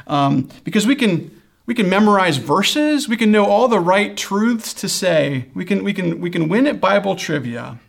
Um, 0.06 0.50
because 0.64 0.86
we 0.86 0.96
can, 0.96 1.41
we 1.66 1.76
can 1.76 1.90
memorize 1.90 2.38
verses. 2.38 3.08
We 3.08 3.18
can 3.18 3.32
know 3.32 3.46
all 3.46 3.68
the 3.68 3.80
right 3.80 4.18
truths 4.18 4.74
to 4.76 4.90
say. 4.90 5.46
We 5.54 5.66
can, 5.66 5.84
we 5.84 5.94
can, 5.94 6.20
we 6.20 6.30
can 6.30 6.50
win 6.50 6.68
at 6.68 6.82
Bible 6.82 7.16
trivia. 7.16 7.80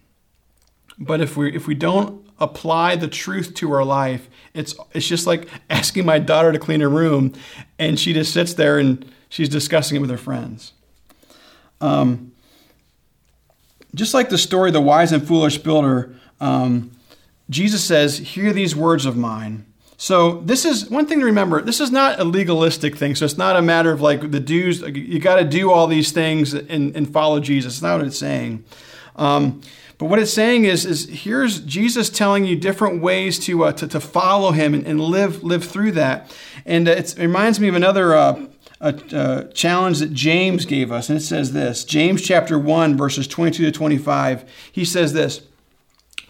But 0.99 1.21
if 1.21 1.37
we, 1.37 1.55
if 1.55 1.67
we 1.67 1.75
don't 1.75 2.27
apply 2.39 2.97
the 2.97 3.09
truth 3.09 3.55
to 3.55 3.73
our 3.73 3.85
life, 3.85 4.29
it's, 4.55 4.75
it's 4.93 5.07
just 5.07 5.27
like 5.27 5.49
asking 5.71 6.05
my 6.05 6.19
daughter 6.19 6.53
to 6.53 6.59
clean 6.59 6.81
her 6.81 6.89
room 6.89 7.33
and 7.79 7.99
she 7.99 8.13
just 8.13 8.33
sits 8.33 8.55
there 8.55 8.79
and 8.79 9.11
she's 9.29 9.49
discussing 9.49 9.97
it 9.97 10.01
with 10.01 10.11
her 10.11 10.19
friends. 10.19 10.73
Um, 11.81 12.33
just 13.95 14.15
like 14.15 14.29
the 14.29 14.39
story 14.39 14.71
the 14.71 14.81
wise 14.81 15.13
and 15.13 15.27
foolish 15.27 15.59
builder, 15.59 16.15
um, 16.41 16.93
Jesus 17.51 17.85
says, 17.85 18.19
Hear 18.19 18.53
these 18.53 18.75
words 18.75 19.05
of 19.05 19.17
mine. 19.17 19.67
So 20.03 20.41
this 20.41 20.65
is 20.65 20.91
one 20.91 21.07
thing 21.07 21.21
to 21.21 21.27
remember. 21.27 21.63
This 21.63 21.81
is 21.81 21.93
not 21.93 22.19
a 22.19 22.25
legalistic 22.25 22.97
thing. 22.97 23.15
So 23.15 23.25
it's 23.25 23.39
not 23.39 23.55
a 23.55 23.63
matter 23.63 23.93
of 23.93 24.01
like 24.01 24.33
the 24.33 24.41
dues. 24.41 24.81
You 24.81 25.21
got 25.21 25.37
to 25.37 25.45
do 25.45 25.71
all 25.71 25.87
these 25.87 26.11
things 26.11 26.55
and, 26.55 26.97
and 26.97 27.09
follow 27.09 27.39
Jesus. 27.39 27.75
It's 27.75 27.83
not 27.83 27.99
what 27.99 28.09
it's 28.09 28.19
saying. 28.19 28.65
Um, 29.15 29.61
but 29.99 30.07
what 30.07 30.19
it's 30.19 30.33
saying 30.33 30.65
is, 30.65 30.85
is 30.85 31.09
here's 31.09 31.61
Jesus 31.61 32.11
telling 32.11 32.45
you 32.45 32.57
different 32.57 33.01
ways 33.01 33.39
to 33.47 33.63
uh, 33.63 33.73
to, 33.75 33.87
to, 33.87 34.01
follow 34.01 34.51
Him 34.51 34.75
and, 34.75 34.85
and, 34.89 35.01
live 35.01 35.45
live 35.45 35.65
through 35.65 35.93
that. 35.93 36.35
And 36.67 36.89
uh, 36.89 36.93
it 36.93 37.15
reminds 37.17 37.61
me 37.61 37.69
of 37.69 37.77
another 37.77 38.13
uh, 38.17 38.47
a, 38.81 39.45
challenge 39.55 40.01
that 40.01 40.13
James 40.13 40.67
gave 40.67 40.91
us, 40.91 41.11
and 41.11 41.19
it 41.19 41.23
says 41.23 41.53
this: 41.53 41.85
James 41.85 42.23
chapter 42.23 42.59
one 42.59 42.97
verses 42.97 43.29
twenty 43.29 43.53
two 43.53 43.67
to 43.67 43.71
twenty 43.71 43.99
five. 43.99 44.51
He 44.73 44.85
says 44.85 45.13
this: 45.13 45.43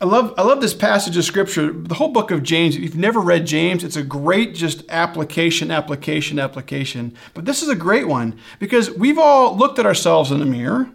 I 0.00 0.04
love, 0.04 0.32
I 0.38 0.42
love 0.42 0.60
this 0.60 0.74
passage 0.74 1.16
of 1.16 1.24
scripture. 1.24 1.72
The 1.72 1.96
whole 1.96 2.10
book 2.12 2.30
of 2.30 2.44
James, 2.44 2.76
if 2.76 2.82
you've 2.82 2.96
never 2.96 3.18
read 3.18 3.46
James, 3.46 3.82
it's 3.82 3.96
a 3.96 4.02
great 4.04 4.54
just 4.54 4.84
application, 4.88 5.72
application, 5.72 6.38
application. 6.38 7.16
But 7.34 7.46
this 7.46 7.64
is 7.64 7.68
a 7.68 7.74
great 7.74 8.06
one 8.06 8.38
because 8.60 8.92
we've 8.92 9.18
all 9.18 9.56
looked 9.56 9.80
at 9.80 9.86
ourselves 9.86 10.30
in 10.30 10.38
the 10.38 10.46
mirror 10.46 10.88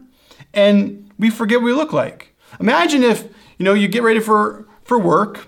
and 0.54 1.12
we 1.20 1.30
forget 1.30 1.60
what 1.60 1.66
we 1.66 1.74
look 1.74 1.92
like. 1.92 2.34
Imagine 2.62 3.04
if, 3.04 3.24
you 3.58 3.66
know, 3.66 3.74
you 3.74 3.90
get 3.90 4.04
ready 4.04 4.22
for, 4.22 4.66
for 4.86 4.98
work, 4.98 5.48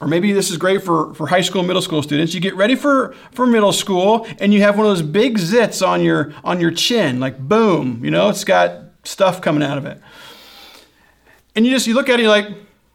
or 0.00 0.06
maybe 0.06 0.32
this 0.32 0.48
is 0.48 0.56
great 0.56 0.84
for, 0.84 1.14
for 1.14 1.26
high 1.26 1.40
school, 1.40 1.64
middle 1.64 1.82
school 1.82 2.02
students. 2.02 2.32
You 2.32 2.40
get 2.40 2.54
ready 2.54 2.76
for, 2.76 3.12
for 3.32 3.44
middle 3.44 3.72
school 3.72 4.24
and 4.38 4.54
you 4.54 4.62
have 4.62 4.76
one 4.76 4.86
of 4.86 4.90
those 4.90 5.02
big 5.02 5.38
zits 5.38 5.84
on 5.84 6.02
your 6.02 6.32
on 6.44 6.60
your 6.60 6.70
chin, 6.70 7.18
like 7.18 7.38
boom, 7.38 8.04
you 8.04 8.10
know, 8.10 8.28
it's 8.28 8.44
got 8.44 8.82
stuff 9.02 9.40
coming 9.40 9.64
out 9.64 9.78
of 9.78 9.86
it. 9.86 10.00
And 11.54 11.66
you 11.66 11.72
just 11.72 11.86
you 11.86 11.94
look 11.94 12.08
at 12.08 12.12
it, 12.12 12.14
and 12.14 12.22
you're 12.22 12.30
like, 12.30 12.48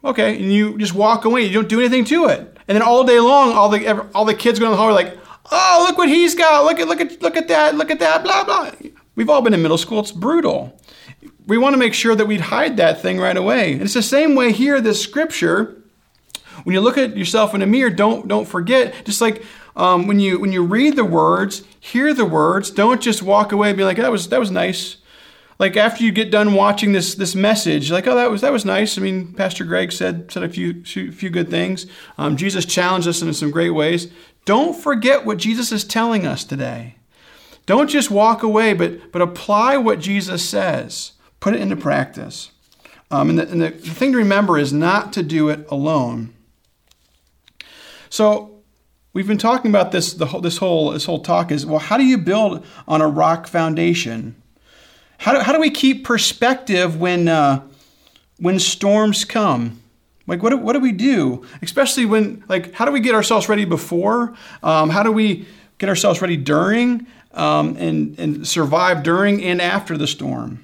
okay, 0.04 0.40
and 0.40 0.52
you 0.52 0.78
just 0.78 0.94
walk 0.94 1.24
away. 1.24 1.42
You 1.42 1.52
don't 1.52 1.68
do 1.68 1.80
anything 1.80 2.04
to 2.06 2.26
it. 2.26 2.40
And 2.66 2.76
then 2.76 2.82
all 2.82 3.04
day 3.04 3.20
long, 3.20 3.52
all 3.52 3.68
the 3.68 4.08
all 4.14 4.24
the 4.24 4.34
kids 4.34 4.58
go 4.58 4.66
in 4.66 4.72
the 4.72 4.76
hall 4.76 4.88
are 4.88 4.92
like, 4.92 5.18
oh, 5.50 5.84
look 5.88 5.98
what 5.98 6.08
he's 6.08 6.34
got. 6.34 6.64
Look 6.64 6.80
at 6.80 6.88
look 6.88 7.00
at 7.00 7.22
look 7.22 7.36
at 7.36 7.48
that. 7.48 7.74
Look 7.74 7.90
at 7.90 7.98
that. 8.00 8.22
Blah 8.22 8.44
blah. 8.44 8.72
We've 9.14 9.30
all 9.30 9.42
been 9.42 9.54
in 9.54 9.62
middle 9.62 9.78
school. 9.78 10.00
It's 10.00 10.12
brutal. 10.12 10.78
We 11.46 11.56
want 11.56 11.72
to 11.74 11.78
make 11.78 11.94
sure 11.94 12.14
that 12.14 12.26
we'd 12.26 12.42
hide 12.42 12.76
that 12.76 13.00
thing 13.00 13.18
right 13.18 13.36
away. 13.36 13.72
And 13.72 13.82
it's 13.82 13.94
the 13.94 14.02
same 14.02 14.34
way 14.34 14.52
here. 14.52 14.80
This 14.80 15.02
scripture. 15.02 15.74
When 16.64 16.74
you 16.74 16.80
look 16.80 16.98
at 16.98 17.16
yourself 17.16 17.54
in 17.54 17.62
a 17.62 17.66
mirror, 17.66 17.88
don't 17.88 18.28
don't 18.28 18.46
forget. 18.46 19.04
Just 19.04 19.20
like 19.20 19.44
um, 19.76 20.06
when 20.06 20.18
you 20.18 20.40
when 20.40 20.52
you 20.52 20.64
read 20.64 20.96
the 20.96 21.04
words, 21.04 21.62
hear 21.78 22.12
the 22.12 22.24
words. 22.24 22.70
Don't 22.70 23.00
just 23.00 23.22
walk 23.22 23.52
away 23.52 23.68
and 23.68 23.78
be 23.78 23.84
like, 23.84 23.96
that 23.96 24.10
was 24.10 24.28
that 24.28 24.40
was 24.40 24.50
nice 24.50 24.96
like 25.58 25.76
after 25.76 26.04
you 26.04 26.12
get 26.12 26.30
done 26.30 26.54
watching 26.54 26.92
this 26.92 27.14
this 27.14 27.34
message, 27.34 27.90
like 27.90 28.06
oh 28.06 28.14
that 28.14 28.30
was 28.30 28.42
that 28.42 28.52
was 28.52 28.64
nice. 28.64 28.96
I 28.96 29.00
mean, 29.00 29.32
Pastor 29.32 29.64
Greg 29.64 29.92
said 29.92 30.30
said 30.30 30.42
a 30.42 30.48
few 30.48 30.84
few 30.84 31.30
good 31.30 31.50
things. 31.50 31.86
Um, 32.16 32.36
Jesus 32.36 32.64
challenged 32.64 33.08
us 33.08 33.22
in 33.22 33.32
some 33.34 33.50
great 33.50 33.70
ways. 33.70 34.08
Don't 34.44 34.76
forget 34.76 35.26
what 35.26 35.38
Jesus 35.38 35.72
is 35.72 35.84
telling 35.84 36.26
us 36.26 36.44
today. 36.44 36.96
Don't 37.66 37.88
just 37.88 38.10
walk 38.10 38.42
away, 38.42 38.72
but 38.72 39.10
but 39.12 39.20
apply 39.20 39.76
what 39.76 39.98
Jesus 39.98 40.48
says. 40.48 41.12
Put 41.40 41.54
it 41.54 41.60
into 41.60 41.76
practice. 41.76 42.50
Um, 43.10 43.30
and, 43.30 43.38
the, 43.38 43.48
and 43.48 43.60
the 43.62 43.70
thing 43.70 44.12
to 44.12 44.18
remember 44.18 44.58
is 44.58 44.72
not 44.72 45.12
to 45.14 45.22
do 45.22 45.48
it 45.48 45.66
alone. 45.70 46.34
So 48.10 48.58
we've 49.12 49.26
been 49.26 49.38
talking 49.38 49.70
about 49.70 49.92
this 49.92 50.12
the 50.12 50.26
whole, 50.26 50.40
this 50.40 50.58
whole 50.58 50.90
this 50.92 51.06
whole 51.06 51.20
talk 51.20 51.50
is 51.50 51.66
well 51.66 51.78
how 51.78 51.96
do 51.96 52.04
you 52.04 52.18
build 52.18 52.64
on 52.86 53.00
a 53.00 53.08
rock 53.08 53.46
foundation 53.46 54.40
how 55.18 55.32
do, 55.32 55.40
how 55.40 55.52
do 55.52 55.60
we 55.60 55.70
keep 55.70 56.04
perspective 56.04 56.98
when, 56.98 57.28
uh, 57.28 57.62
when 58.38 58.58
storms 58.58 59.24
come? 59.24 59.80
Like, 60.26 60.42
what 60.42 60.50
do, 60.50 60.56
what 60.56 60.74
do 60.74 60.80
we 60.80 60.92
do? 60.92 61.44
Especially 61.60 62.06
when, 62.06 62.44
like, 62.48 62.72
how 62.72 62.84
do 62.84 62.92
we 62.92 63.00
get 63.00 63.14
ourselves 63.14 63.48
ready 63.48 63.64
before? 63.64 64.34
Um, 64.62 64.90
how 64.90 65.02
do 65.02 65.10
we 65.10 65.46
get 65.78 65.88
ourselves 65.88 66.22
ready 66.22 66.36
during 66.36 67.06
um, 67.32 67.76
and, 67.76 68.18
and 68.18 68.46
survive 68.46 69.02
during 69.02 69.42
and 69.42 69.60
after 69.60 69.98
the 69.98 70.06
storm? 70.06 70.62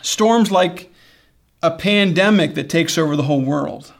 Storms 0.00 0.50
like 0.50 0.92
a 1.62 1.70
pandemic 1.70 2.54
that 2.54 2.70
takes 2.70 2.96
over 2.96 3.16
the 3.16 3.24
whole 3.24 3.40
world. 3.40 3.92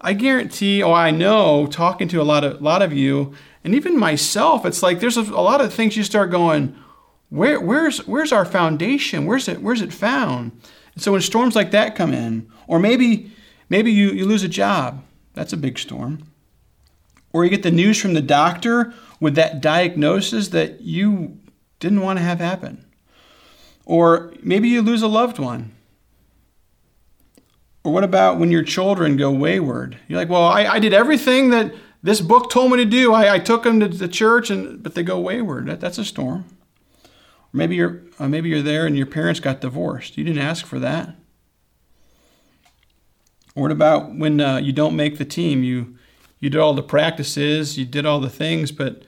I 0.00 0.12
guarantee, 0.12 0.82
oh, 0.82 0.92
I 0.92 1.10
know, 1.10 1.66
talking 1.66 2.08
to 2.08 2.20
a 2.20 2.22
lot 2.22 2.44
of, 2.44 2.60
lot 2.60 2.82
of 2.82 2.92
you, 2.92 3.32
and 3.64 3.74
even 3.74 3.98
myself, 3.98 4.66
it's 4.66 4.82
like 4.82 5.00
there's 5.00 5.16
a, 5.16 5.22
a 5.22 5.42
lot 5.42 5.60
of 5.60 5.72
things 5.72 5.96
you 5.96 6.04
start 6.04 6.30
going, 6.30 6.76
where, 7.30 7.60
where's, 7.60 8.06
where's 8.06 8.32
our 8.32 8.44
foundation? 8.44 9.26
Where's 9.26 9.48
it, 9.48 9.62
where's 9.62 9.82
it 9.82 9.92
found? 9.92 10.52
And 10.94 11.02
so 11.02 11.12
when 11.12 11.20
storms 11.20 11.54
like 11.54 11.70
that 11.72 11.94
come 11.94 12.12
in, 12.12 12.50
or 12.66 12.78
maybe, 12.78 13.32
maybe 13.68 13.92
you, 13.92 14.10
you 14.10 14.24
lose 14.24 14.42
a 14.42 14.48
job, 14.48 15.04
that's 15.34 15.52
a 15.52 15.58
big 15.58 15.78
storm. 15.78 16.30
Or 17.32 17.44
you 17.44 17.50
get 17.50 17.62
the 17.62 17.70
news 17.70 18.00
from 18.00 18.14
the 18.14 18.22
doctor 18.22 18.94
with 19.20 19.34
that 19.34 19.60
diagnosis 19.60 20.48
that 20.48 20.80
you 20.80 21.38
didn't 21.80 22.00
want 22.00 22.18
to 22.18 22.24
have 22.24 22.40
happen. 22.40 22.84
Or 23.84 24.32
maybe 24.42 24.68
you 24.68 24.82
lose 24.82 25.02
a 25.02 25.08
loved 25.08 25.38
one. 25.38 25.72
Or 27.84 27.92
what 27.92 28.04
about 28.04 28.38
when 28.38 28.50
your 28.50 28.62
children 28.62 29.16
go 29.16 29.30
wayward? 29.30 29.98
You're 30.08 30.18
like, 30.18 30.28
well, 30.28 30.44
I, 30.44 30.64
I 30.64 30.78
did 30.78 30.92
everything 30.92 31.50
that 31.50 31.74
this 32.02 32.20
book 32.20 32.50
told 32.50 32.70
me 32.70 32.78
to 32.78 32.84
do. 32.84 33.12
I, 33.12 33.34
I 33.34 33.38
took 33.38 33.62
them 33.62 33.80
to 33.80 33.88
the 33.88 34.08
church, 34.08 34.50
and 34.50 34.82
but 34.82 34.94
they 34.94 35.02
go 35.02 35.18
wayward. 35.18 35.66
That, 35.66 35.80
that's 35.80 35.98
a 35.98 36.04
storm. 36.04 36.44
Maybe 37.52 37.76
you're 37.76 38.02
uh, 38.18 38.28
maybe 38.28 38.48
you're 38.48 38.62
there 38.62 38.86
and 38.86 38.96
your 38.96 39.06
parents 39.06 39.40
got 39.40 39.60
divorced. 39.60 40.18
You 40.18 40.24
didn't 40.24 40.42
ask 40.42 40.66
for 40.66 40.78
that. 40.78 41.16
What 43.54 43.70
about 43.70 44.14
when 44.14 44.40
uh, 44.40 44.58
you 44.58 44.72
don't 44.72 44.96
make 44.96 45.18
the 45.18 45.24
team? 45.24 45.62
You 45.62 45.96
you 46.40 46.50
did 46.50 46.60
all 46.60 46.74
the 46.74 46.82
practices, 46.82 47.78
you 47.78 47.84
did 47.84 48.06
all 48.06 48.20
the 48.20 48.30
things, 48.30 48.70
but 48.70 49.02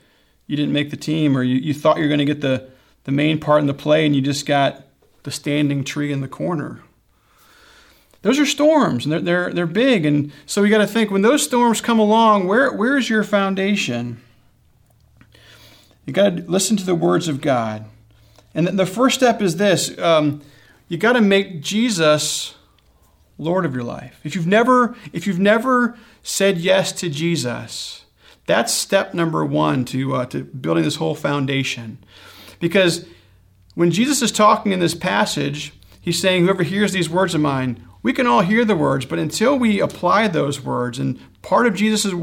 you 0.46 0.56
didn't 0.56 0.72
make 0.72 0.90
the 0.90 0.96
team, 0.96 1.36
or 1.36 1.44
you, 1.44 1.56
you 1.56 1.72
thought 1.72 1.98
you 1.98 2.02
were 2.02 2.08
going 2.08 2.18
to 2.18 2.24
get 2.24 2.40
the 2.40 2.68
the 3.04 3.12
main 3.12 3.38
part 3.38 3.60
in 3.60 3.66
the 3.66 3.74
play, 3.74 4.04
and 4.04 4.16
you 4.16 4.22
just 4.22 4.46
got 4.46 4.84
the 5.22 5.30
standing 5.30 5.84
tree 5.84 6.12
in 6.12 6.20
the 6.20 6.28
corner. 6.28 6.80
Those 8.22 8.38
are 8.38 8.46
storms, 8.46 9.04
and 9.04 9.12
they're 9.12 9.20
they're, 9.20 9.52
they're 9.52 9.66
big, 9.66 10.04
and 10.04 10.32
so 10.46 10.62
we 10.62 10.68
got 10.68 10.78
to 10.78 10.86
think 10.86 11.10
when 11.10 11.22
those 11.22 11.44
storms 11.44 11.80
come 11.80 11.98
along, 11.98 12.46
where 12.46 12.72
where's 12.72 13.08
your 13.08 13.22
foundation? 13.22 14.20
You 16.06 16.12
got 16.12 16.36
to 16.36 16.42
listen 16.42 16.76
to 16.78 16.84
the 16.84 16.94
words 16.94 17.28
of 17.28 17.40
God. 17.40 17.84
And 18.54 18.66
the 18.66 18.86
first 18.86 19.16
step 19.16 19.40
is 19.40 19.56
this 19.56 19.96
um, 19.98 20.42
you 20.88 20.98
got 20.98 21.12
to 21.12 21.20
make 21.20 21.60
Jesus 21.60 22.54
Lord 23.38 23.64
of 23.64 23.74
your 23.74 23.84
life. 23.84 24.20
If 24.22 24.34
you've 24.34 24.46
never, 24.46 24.94
if 25.12 25.26
you've 25.26 25.38
never 25.38 25.96
said 26.22 26.58
yes 26.58 26.92
to 26.92 27.08
Jesus, 27.08 28.04
that's 28.46 28.72
step 28.72 29.14
number 29.14 29.44
one 29.44 29.84
to, 29.86 30.14
uh, 30.14 30.26
to 30.26 30.44
building 30.44 30.84
this 30.84 30.96
whole 30.96 31.14
foundation. 31.14 31.98
Because 32.58 33.06
when 33.74 33.90
Jesus 33.90 34.20
is 34.20 34.30
talking 34.30 34.72
in 34.72 34.80
this 34.80 34.94
passage, 34.94 35.72
he's 36.00 36.20
saying, 36.20 36.44
Whoever 36.44 36.62
hears 36.62 36.92
these 36.92 37.08
words 37.08 37.34
of 37.34 37.40
mine, 37.40 37.82
we 38.02 38.12
can 38.12 38.26
all 38.26 38.40
hear 38.40 38.64
the 38.64 38.76
words, 38.76 39.06
but 39.06 39.18
until 39.18 39.58
we 39.58 39.80
apply 39.80 40.28
those 40.28 40.62
words, 40.62 40.98
and 40.98 41.18
part 41.42 41.66
of 41.66 41.74
Jesus' 41.74 42.14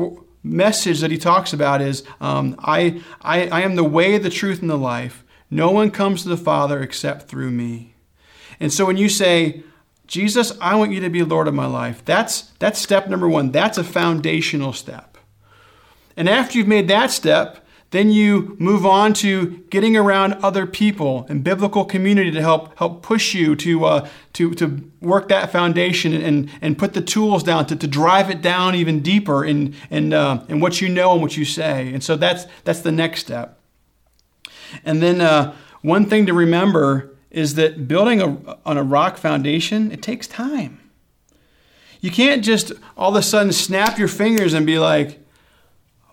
message 0.43 0.99
that 0.99 1.11
he 1.11 1.17
talks 1.17 1.53
about 1.53 1.81
is, 1.81 2.03
um, 2.19 2.55
I, 2.59 3.01
I, 3.21 3.47
I 3.47 3.61
am 3.61 3.75
the 3.75 3.83
way, 3.83 4.17
the 4.17 4.29
truth, 4.29 4.61
and 4.61 4.69
the 4.69 4.77
life. 4.77 5.23
No 5.49 5.71
one 5.71 5.91
comes 5.91 6.23
to 6.23 6.29
the 6.29 6.37
Father 6.37 6.81
except 6.81 7.27
through 7.27 7.51
me. 7.51 7.95
And 8.59 8.73
so 8.73 8.85
when 8.85 8.97
you 8.97 9.09
say, 9.09 9.63
Jesus, 10.07 10.53
I 10.61 10.75
want 10.75 10.91
you 10.91 10.99
to 11.01 11.09
be 11.09 11.23
Lord 11.23 11.47
of 11.47 11.53
my 11.53 11.65
life, 11.65 12.03
that's, 12.05 12.53
that's 12.59 12.81
step 12.81 13.07
number 13.07 13.27
one. 13.27 13.51
That's 13.51 13.77
a 13.77 13.83
foundational 13.83 14.73
step. 14.73 15.17
And 16.15 16.27
after 16.27 16.57
you've 16.57 16.67
made 16.67 16.87
that 16.87 17.11
step, 17.11 17.65
then 17.91 18.09
you 18.09 18.55
move 18.59 18.85
on 18.85 19.13
to 19.13 19.63
getting 19.69 19.95
around 19.95 20.33
other 20.43 20.65
people 20.65 21.25
and 21.29 21.43
biblical 21.43 21.85
community 21.85 22.31
to 22.31 22.41
help 22.41 22.77
help 22.77 23.01
push 23.01 23.33
you 23.33 23.55
to 23.55 23.85
uh, 23.85 24.09
to 24.33 24.53
to 24.55 24.91
work 24.99 25.29
that 25.29 25.51
foundation 25.51 26.13
and 26.13 26.49
and 26.61 26.77
put 26.77 26.93
the 26.93 27.01
tools 27.01 27.43
down 27.43 27.65
to, 27.67 27.75
to 27.75 27.87
drive 27.87 28.29
it 28.29 28.41
down 28.41 28.75
even 28.75 28.99
deeper 29.01 29.45
in 29.45 29.73
in 29.89 30.11
uh, 30.11 30.45
in 30.49 30.59
what 30.59 30.81
you 30.81 30.89
know 30.89 31.13
and 31.13 31.21
what 31.21 31.37
you 31.37 31.45
say. 31.45 31.93
And 31.93 32.03
so 32.03 32.17
that's 32.17 32.45
that's 32.65 32.81
the 32.81 32.91
next 32.91 33.21
step. 33.21 33.57
And 34.83 35.01
then 35.01 35.21
uh, 35.21 35.55
one 35.81 36.05
thing 36.05 36.25
to 36.25 36.33
remember 36.33 37.15
is 37.31 37.55
that 37.55 37.87
building 37.87 38.21
a, 38.21 38.57
on 38.65 38.77
a 38.77 38.83
rock 38.83 39.17
foundation, 39.17 39.91
it 39.91 40.01
takes 40.01 40.27
time. 40.27 40.79
You 41.99 42.11
can't 42.11 42.43
just 42.43 42.71
all 42.95 43.09
of 43.09 43.15
a 43.15 43.21
sudden 43.21 43.51
snap 43.51 43.97
your 43.97 44.07
fingers 44.07 44.53
and 44.53 44.65
be 44.65 44.79
like, 44.79 45.19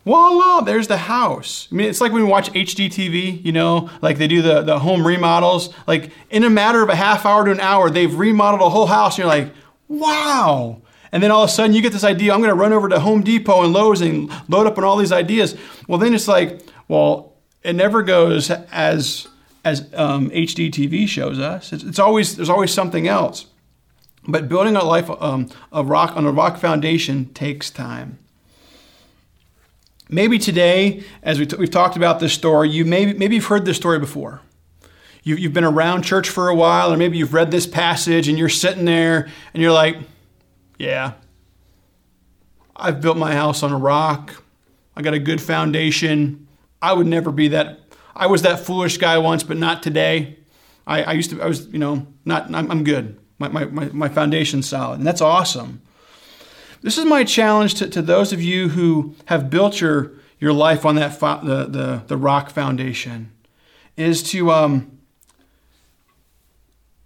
voila, 0.04 0.60
there's 0.60 0.88
the 0.88 0.96
house. 0.96 1.68
I 1.70 1.74
mean, 1.74 1.88
it's 1.88 2.00
like 2.00 2.12
when 2.12 2.22
we 2.22 2.28
watch 2.28 2.50
HGTV, 2.52 3.44
you 3.44 3.52
know, 3.52 3.90
like 4.02 4.18
they 4.18 4.28
do 4.28 4.42
the, 4.42 4.62
the 4.62 4.78
home 4.78 5.06
remodels. 5.06 5.72
Like 5.86 6.10
in 6.30 6.44
a 6.44 6.50
matter 6.50 6.82
of 6.82 6.88
a 6.88 6.96
half 6.96 7.26
hour 7.26 7.44
to 7.44 7.50
an 7.50 7.60
hour, 7.60 7.90
they've 7.90 8.14
remodeled 8.14 8.62
a 8.62 8.70
whole 8.70 8.86
house, 8.86 9.14
and 9.14 9.18
you're 9.18 9.28
like, 9.28 9.52
wow. 9.88 10.82
And 11.12 11.22
then 11.22 11.30
all 11.30 11.44
of 11.44 11.50
a 11.50 11.52
sudden 11.52 11.74
you 11.74 11.82
get 11.82 11.92
this 11.92 12.04
idea, 12.04 12.32
I'm 12.32 12.40
going 12.40 12.50
to 12.50 12.60
run 12.60 12.72
over 12.72 12.88
to 12.88 12.98
Home 12.98 13.22
Depot 13.22 13.62
and 13.62 13.72
Lowe's 13.72 14.00
and 14.00 14.30
load 14.48 14.66
up 14.66 14.76
on 14.78 14.84
all 14.84 14.96
these 14.96 15.12
ideas. 15.12 15.56
Well, 15.86 15.98
then 15.98 16.12
it's 16.12 16.26
like, 16.26 16.60
well, 16.88 17.33
it 17.64 17.74
never 17.74 18.02
goes 18.02 18.50
as 18.50 19.26
as 19.64 19.90
um, 19.94 20.28
HGTV 20.30 21.08
shows 21.08 21.38
us. 21.38 21.72
It's, 21.72 21.82
it's, 21.82 21.98
always 21.98 22.36
there's 22.36 22.50
always 22.50 22.72
something 22.72 23.08
else. 23.08 23.46
But 24.28 24.48
building 24.48 24.76
a 24.76 24.84
life 24.84 25.10
um, 25.10 25.50
a 25.72 25.82
rock 25.82 26.16
on 26.16 26.26
a 26.26 26.30
rock 26.30 26.58
foundation 26.58 27.32
takes 27.32 27.70
time. 27.70 28.18
Maybe 30.10 30.38
today, 30.38 31.02
as 31.22 31.40
we 31.40 31.46
t- 31.46 31.56
we've 31.56 31.70
talked 31.70 31.96
about 31.96 32.20
this 32.20 32.34
story, 32.34 32.68
you 32.68 32.84
maybe 32.84 33.14
maybe 33.14 33.36
you've 33.36 33.46
heard 33.46 33.64
this 33.64 33.76
story 33.76 33.98
before. 33.98 34.42
You, 35.22 35.36
you've 35.36 35.54
been 35.54 35.64
around 35.64 36.02
church 36.02 36.28
for 36.28 36.50
a 36.50 36.54
while, 36.54 36.92
or 36.92 36.98
maybe 36.98 37.16
you've 37.16 37.32
read 37.32 37.50
this 37.50 37.66
passage 37.66 38.28
and 38.28 38.38
you're 38.38 38.50
sitting 38.50 38.84
there 38.84 39.30
and 39.54 39.62
you're 39.62 39.72
like, 39.72 39.96
"Yeah, 40.78 41.14
I've 42.76 43.00
built 43.00 43.16
my 43.16 43.32
house 43.32 43.62
on 43.62 43.72
a 43.72 43.78
rock. 43.78 44.42
I 44.94 45.00
got 45.00 45.14
a 45.14 45.18
good 45.18 45.40
foundation. 45.40 46.46
I 46.80 46.92
would 46.92 47.06
never 47.06 47.32
be 47.32 47.48
that. 47.48 47.80
I 48.14 48.26
was 48.26 48.42
that 48.42 48.60
foolish 48.60 48.98
guy 48.98 49.18
once, 49.18 49.42
but 49.42 49.56
not 49.56 49.82
today. 49.82 50.38
I, 50.86 51.02
I 51.02 51.12
used 51.12 51.30
to. 51.30 51.42
I 51.42 51.46
was, 51.46 51.66
you 51.68 51.78
know, 51.78 52.06
not. 52.24 52.54
I'm, 52.54 52.70
I'm 52.70 52.84
good. 52.84 53.18
My, 53.38 53.48
my, 53.48 53.64
my, 53.64 53.86
my 53.86 54.08
foundation's 54.08 54.68
solid, 54.68 54.98
and 54.98 55.06
that's 55.06 55.20
awesome. 55.20 55.82
This 56.82 56.98
is 56.98 57.04
my 57.04 57.24
challenge 57.24 57.74
to, 57.76 57.88
to 57.88 58.02
those 58.02 58.32
of 58.32 58.42
you 58.42 58.68
who 58.68 59.14
have 59.24 59.48
built 59.48 59.80
your, 59.80 60.12
your 60.38 60.52
life 60.52 60.84
on 60.84 60.96
that 60.96 61.18
fo- 61.18 61.42
the, 61.42 61.64
the, 61.64 62.02
the 62.06 62.16
rock 62.16 62.50
foundation, 62.50 63.32
is 63.96 64.22
to 64.30 64.52
um, 64.52 64.98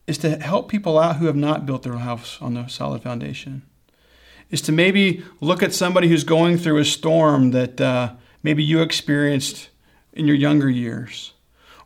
is 0.09 0.19
to 0.19 0.37
help 0.39 0.69
people 0.69 0.99
out 0.99 1.17
who 1.17 1.27
have 1.27 1.37
not 1.37 1.65
built 1.65 1.83
their 1.83 1.99
house 1.99 2.39
on 2.41 2.55
the 2.55 2.67
solid 2.67 3.03
foundation. 3.03 3.63
Is 4.51 4.63
to 4.63 4.73
maybe 4.73 5.23
look 5.41 5.63
at 5.63 5.75
somebody 5.75 6.09
who's 6.09 6.25
going 6.25 6.57
through 6.57 6.79
a 6.79 6.85
storm 6.85 7.51
that 7.53 7.81
uh, 7.81 8.15
maybe 8.49 8.65
you 8.65 8.81
experienced 8.81 9.69
in 10.15 10.27
your 10.27 10.35
younger 10.35 10.71
years 10.71 11.35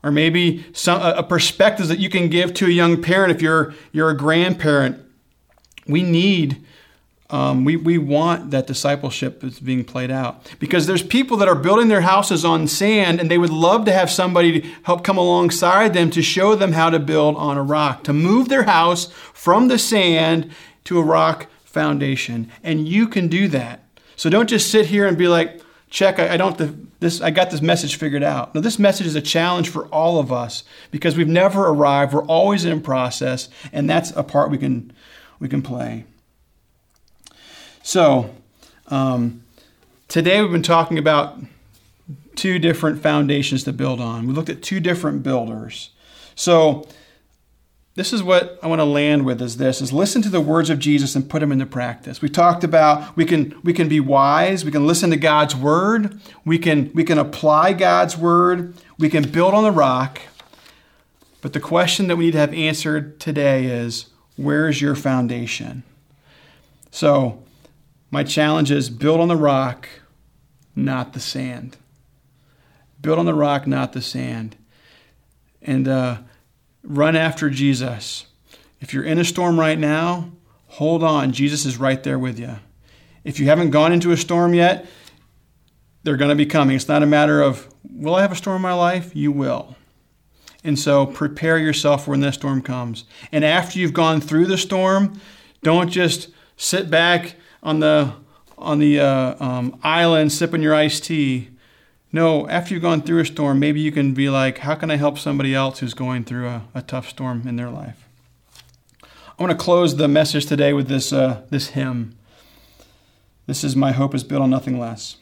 or 0.04 0.12
maybe 0.12 0.64
some, 0.72 1.02
a 1.02 1.24
perspective 1.24 1.88
that 1.88 1.98
you 1.98 2.08
can 2.08 2.28
give 2.28 2.54
to 2.54 2.66
a 2.66 2.70
young 2.70 3.02
parent 3.02 3.32
if 3.32 3.42
you're, 3.42 3.74
you're 3.90 4.10
a 4.10 4.16
grandparent. 4.16 5.04
We 5.88 6.04
need, 6.04 6.64
um, 7.30 7.64
we, 7.64 7.74
we 7.74 7.98
want 7.98 8.52
that 8.52 8.68
discipleship 8.68 9.40
that's 9.40 9.58
being 9.58 9.84
played 9.84 10.12
out 10.12 10.48
because 10.60 10.86
there's 10.86 11.02
people 11.02 11.36
that 11.38 11.48
are 11.48 11.56
building 11.56 11.88
their 11.88 12.02
houses 12.02 12.44
on 12.44 12.68
sand 12.68 13.18
and 13.18 13.28
they 13.28 13.38
would 13.38 13.50
love 13.50 13.84
to 13.86 13.92
have 13.92 14.08
somebody 14.08 14.72
help 14.84 15.02
come 15.02 15.18
alongside 15.18 15.94
them 15.94 16.10
to 16.10 16.22
show 16.22 16.54
them 16.54 16.74
how 16.74 16.90
to 16.90 17.00
build 17.00 17.34
on 17.34 17.58
a 17.58 17.62
rock, 17.64 18.04
to 18.04 18.12
move 18.12 18.48
their 18.48 18.62
house 18.62 19.06
from 19.32 19.66
the 19.66 19.80
sand 19.80 20.48
to 20.84 21.00
a 21.00 21.02
rock 21.02 21.48
foundation. 21.64 22.52
And 22.62 22.86
you 22.86 23.08
can 23.08 23.26
do 23.26 23.48
that. 23.48 23.82
So 24.14 24.30
don't 24.30 24.48
just 24.48 24.70
sit 24.70 24.86
here 24.86 25.08
and 25.08 25.18
be 25.18 25.26
like, 25.26 25.60
check, 25.92 26.18
I, 26.18 26.34
I 26.34 26.36
don't 26.36 26.58
to 26.58 26.74
this 26.98 27.20
I 27.20 27.30
got 27.30 27.50
this 27.50 27.62
message 27.62 27.96
figured 27.96 28.22
out. 28.22 28.54
Now 28.54 28.60
this 28.60 28.78
message 28.78 29.06
is 29.06 29.14
a 29.14 29.20
challenge 29.20 29.68
for 29.68 29.86
all 29.88 30.18
of 30.18 30.32
us 30.32 30.64
because 30.90 31.16
we've 31.16 31.28
never 31.28 31.68
arrived. 31.68 32.12
We're 32.12 32.24
always 32.24 32.64
in 32.64 32.80
process, 32.80 33.48
and 33.72 33.88
that's 33.88 34.10
a 34.16 34.24
part 34.24 34.50
we 34.50 34.58
can 34.58 34.92
we 35.38 35.48
can 35.48 35.62
play. 35.62 36.04
So 37.82 38.34
um, 38.88 39.44
today 40.08 40.40
we've 40.40 40.50
been 40.50 40.62
talking 40.62 40.98
about 40.98 41.38
two 42.34 42.58
different 42.58 43.02
foundations 43.02 43.64
to 43.64 43.72
build 43.72 44.00
on. 44.00 44.26
We 44.26 44.32
looked 44.32 44.48
at 44.48 44.62
two 44.62 44.80
different 44.80 45.22
builders. 45.22 45.90
So 46.34 46.88
this 47.94 48.12
is 48.12 48.22
what 48.22 48.58
I 48.62 48.68
want 48.68 48.80
to 48.80 48.86
land 48.86 49.26
with 49.26 49.42
is 49.42 49.58
this 49.58 49.82
is 49.82 49.92
listen 49.92 50.22
to 50.22 50.30
the 50.30 50.40
words 50.40 50.70
of 50.70 50.78
Jesus 50.78 51.14
and 51.14 51.28
put 51.28 51.40
them 51.40 51.52
into 51.52 51.66
practice. 51.66 52.22
We 52.22 52.30
talked 52.30 52.64
about 52.64 53.14
we 53.16 53.26
can 53.26 53.54
we 53.62 53.74
can 53.74 53.88
be 53.88 54.00
wise, 54.00 54.64
we 54.64 54.70
can 54.70 54.86
listen 54.86 55.10
to 55.10 55.16
God's 55.16 55.54
word, 55.54 56.18
we 56.44 56.58
can 56.58 56.90
we 56.94 57.04
can 57.04 57.18
apply 57.18 57.74
God's 57.74 58.16
word, 58.16 58.74
we 58.98 59.10
can 59.10 59.30
build 59.30 59.52
on 59.52 59.62
the 59.62 59.70
rock. 59.70 60.22
But 61.42 61.52
the 61.52 61.60
question 61.60 62.06
that 62.06 62.16
we 62.16 62.26
need 62.26 62.32
to 62.32 62.38
have 62.38 62.54
answered 62.54 63.20
today 63.20 63.66
is 63.66 64.06
where's 64.36 64.80
your 64.80 64.94
foundation? 64.94 65.82
So, 66.90 67.42
my 68.10 68.22
challenge 68.22 68.70
is 68.70 68.90
build 68.90 69.20
on 69.20 69.28
the 69.28 69.36
rock, 69.36 69.88
not 70.76 71.12
the 71.14 71.20
sand. 71.20 71.76
Build 73.00 73.18
on 73.18 73.26
the 73.26 73.34
rock, 73.34 73.66
not 73.66 73.92
the 73.92 74.02
sand. 74.02 74.56
And 75.60 75.88
uh, 75.88 76.18
Run 76.82 77.16
after 77.16 77.50
Jesus. 77.50 78.26
If 78.80 78.92
you're 78.92 79.04
in 79.04 79.18
a 79.18 79.24
storm 79.24 79.58
right 79.58 79.78
now, 79.78 80.32
hold 80.66 81.02
on. 81.02 81.32
Jesus 81.32 81.64
is 81.64 81.78
right 81.78 82.02
there 82.02 82.18
with 82.18 82.38
you. 82.38 82.56
If 83.24 83.38
you 83.38 83.46
haven't 83.46 83.70
gone 83.70 83.92
into 83.92 84.10
a 84.10 84.16
storm 84.16 84.54
yet, 84.54 84.86
they're 86.02 86.16
going 86.16 86.30
to 86.30 86.34
be 86.34 86.46
coming. 86.46 86.74
It's 86.74 86.88
not 86.88 87.02
a 87.02 87.06
matter 87.06 87.40
of, 87.40 87.68
will 87.88 88.16
I 88.16 88.22
have 88.22 88.32
a 88.32 88.36
storm 88.36 88.56
in 88.56 88.62
my 88.62 88.72
life? 88.72 89.14
You 89.14 89.30
will. 89.30 89.76
And 90.64 90.78
so 90.78 91.06
prepare 91.06 91.58
yourself 91.58 92.06
when 92.06 92.20
that 92.20 92.34
storm 92.34 92.62
comes. 92.62 93.04
And 93.30 93.44
after 93.44 93.78
you've 93.78 93.92
gone 93.92 94.20
through 94.20 94.46
the 94.46 94.58
storm, 94.58 95.20
don't 95.62 95.90
just 95.90 96.28
sit 96.56 96.90
back 96.90 97.36
on 97.62 97.80
the 97.80 98.12
on 98.58 98.78
the 98.78 99.00
uh, 99.00 99.44
um, 99.44 99.76
island 99.82 100.30
sipping 100.32 100.62
your 100.62 100.74
iced 100.74 101.04
tea. 101.04 101.48
No, 102.14 102.46
after 102.48 102.74
you've 102.74 102.82
gone 102.82 103.00
through 103.00 103.20
a 103.20 103.24
storm, 103.24 103.58
maybe 103.58 103.80
you 103.80 103.90
can 103.90 104.12
be 104.12 104.28
like, 104.28 104.58
how 104.58 104.74
can 104.74 104.90
I 104.90 104.96
help 104.96 105.18
somebody 105.18 105.54
else 105.54 105.78
who's 105.78 105.94
going 105.94 106.24
through 106.24 106.46
a, 106.46 106.68
a 106.74 106.82
tough 106.82 107.08
storm 107.08 107.48
in 107.48 107.56
their 107.56 107.70
life? 107.70 108.06
I 109.02 109.42
want 109.42 109.50
to 109.50 109.64
close 109.64 109.96
the 109.96 110.08
message 110.08 110.44
today 110.44 110.74
with 110.74 110.88
this, 110.88 111.10
uh, 111.10 111.40
this 111.48 111.68
hymn. 111.68 112.14
This 113.46 113.64
is 113.64 113.74
My 113.74 113.92
Hope 113.92 114.14
is 114.14 114.24
Built 114.24 114.42
on 114.42 114.50
Nothing 114.50 114.78
Less. 114.78 115.16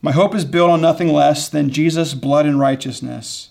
My 0.00 0.12
hope 0.12 0.32
is 0.34 0.44
built 0.44 0.70
on 0.70 0.80
nothing 0.80 1.08
less 1.08 1.48
than 1.48 1.70
Jesus' 1.70 2.14
blood 2.14 2.46
and 2.46 2.58
righteousness. 2.58 3.50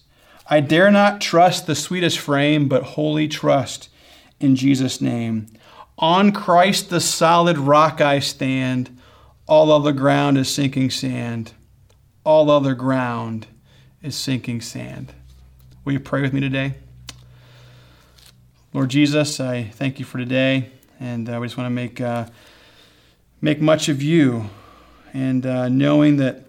I 0.49 0.61
dare 0.61 0.91
not 0.91 1.19
trust 1.19 1.67
the 1.67 1.75
sweetest 1.75 2.19
frame, 2.19 2.69
but 2.69 2.83
wholly 2.83 3.27
trust 3.27 3.89
in 4.39 4.55
Jesus' 4.55 5.01
name. 5.01 5.47
On 5.97 6.31
Christ, 6.31 6.89
the 6.89 7.01
solid 7.01 7.57
rock, 7.57 7.99
I 7.99 8.19
stand. 8.19 8.97
All 9.45 9.71
other 9.71 9.91
ground 9.91 10.37
is 10.37 10.53
sinking 10.53 10.89
sand 10.89 11.53
all 12.23 12.49
other 12.49 12.75
ground 12.75 13.47
is 14.01 14.15
sinking 14.15 14.61
sand. 14.61 15.13
Will 15.83 15.93
you 15.93 15.99
pray 15.99 16.21
with 16.21 16.33
me 16.33 16.39
today? 16.39 16.75
Lord 18.73 18.89
Jesus, 18.89 19.39
I 19.39 19.63
thank 19.63 19.99
you 19.99 20.05
for 20.05 20.17
today, 20.17 20.69
and 20.99 21.29
uh, 21.29 21.37
we 21.39 21.47
just 21.47 21.57
want 21.57 21.65
to 21.65 21.71
make 21.71 21.99
uh, 21.99 22.27
make 23.41 23.59
much 23.59 23.89
of 23.89 24.01
you, 24.01 24.49
and 25.13 25.45
uh, 25.45 25.67
knowing 25.67 26.17
that 26.17 26.45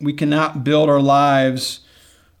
we 0.00 0.12
cannot 0.12 0.64
build 0.64 0.88
our 0.88 1.00
lives 1.00 1.80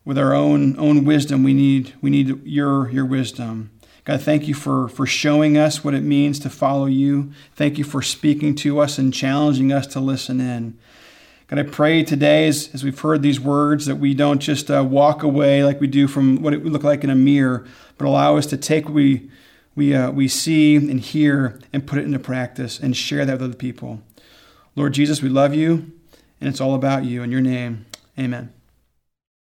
with 0.04 0.18
our 0.18 0.34
own 0.34 0.78
own 0.78 1.04
wisdom. 1.04 1.44
We 1.44 1.54
need 1.54 1.94
we 2.00 2.10
need 2.10 2.44
your 2.46 2.90
your 2.90 3.04
wisdom. 3.04 3.70
God, 4.06 4.22
thank 4.22 4.46
you 4.46 4.54
for, 4.54 4.88
for 4.88 5.04
showing 5.04 5.58
us 5.58 5.82
what 5.82 5.92
it 5.92 6.02
means 6.02 6.38
to 6.38 6.48
follow 6.48 6.86
you. 6.86 7.32
Thank 7.56 7.76
you 7.76 7.82
for 7.82 8.02
speaking 8.02 8.54
to 8.56 8.78
us 8.78 8.98
and 8.98 9.12
challenging 9.12 9.72
us 9.72 9.84
to 9.88 10.00
listen 10.00 10.40
in. 10.40 10.78
God, 11.48 11.60
I 11.60 11.62
pray 11.62 12.02
today 12.02 12.48
as, 12.48 12.70
as 12.74 12.82
we've 12.82 12.98
heard 12.98 13.22
these 13.22 13.38
words 13.38 13.86
that 13.86 13.96
we 13.96 14.14
don't 14.14 14.40
just 14.40 14.68
uh, 14.68 14.82
walk 14.82 15.22
away 15.22 15.62
like 15.62 15.80
we 15.80 15.86
do 15.86 16.08
from 16.08 16.42
what 16.42 16.52
it 16.52 16.64
would 16.64 16.72
look 16.72 16.82
like 16.82 17.04
in 17.04 17.10
a 17.10 17.14
mirror, 17.14 17.64
but 17.98 18.06
allow 18.06 18.36
us 18.36 18.46
to 18.46 18.56
take 18.56 18.86
what 18.86 18.94
we, 18.94 19.30
we, 19.76 19.94
uh, 19.94 20.10
we 20.10 20.26
see 20.26 20.74
and 20.74 20.98
hear 20.98 21.60
and 21.72 21.86
put 21.86 22.00
it 22.00 22.04
into 22.04 22.18
practice 22.18 22.80
and 22.80 22.96
share 22.96 23.24
that 23.24 23.34
with 23.34 23.42
other 23.42 23.54
people. 23.54 24.00
Lord 24.74 24.94
Jesus, 24.94 25.22
we 25.22 25.28
love 25.28 25.54
you, 25.54 25.92
and 26.40 26.48
it's 26.48 26.60
all 26.60 26.74
about 26.74 27.04
you. 27.04 27.22
In 27.22 27.30
your 27.30 27.40
name, 27.40 27.86
amen. 28.18 28.55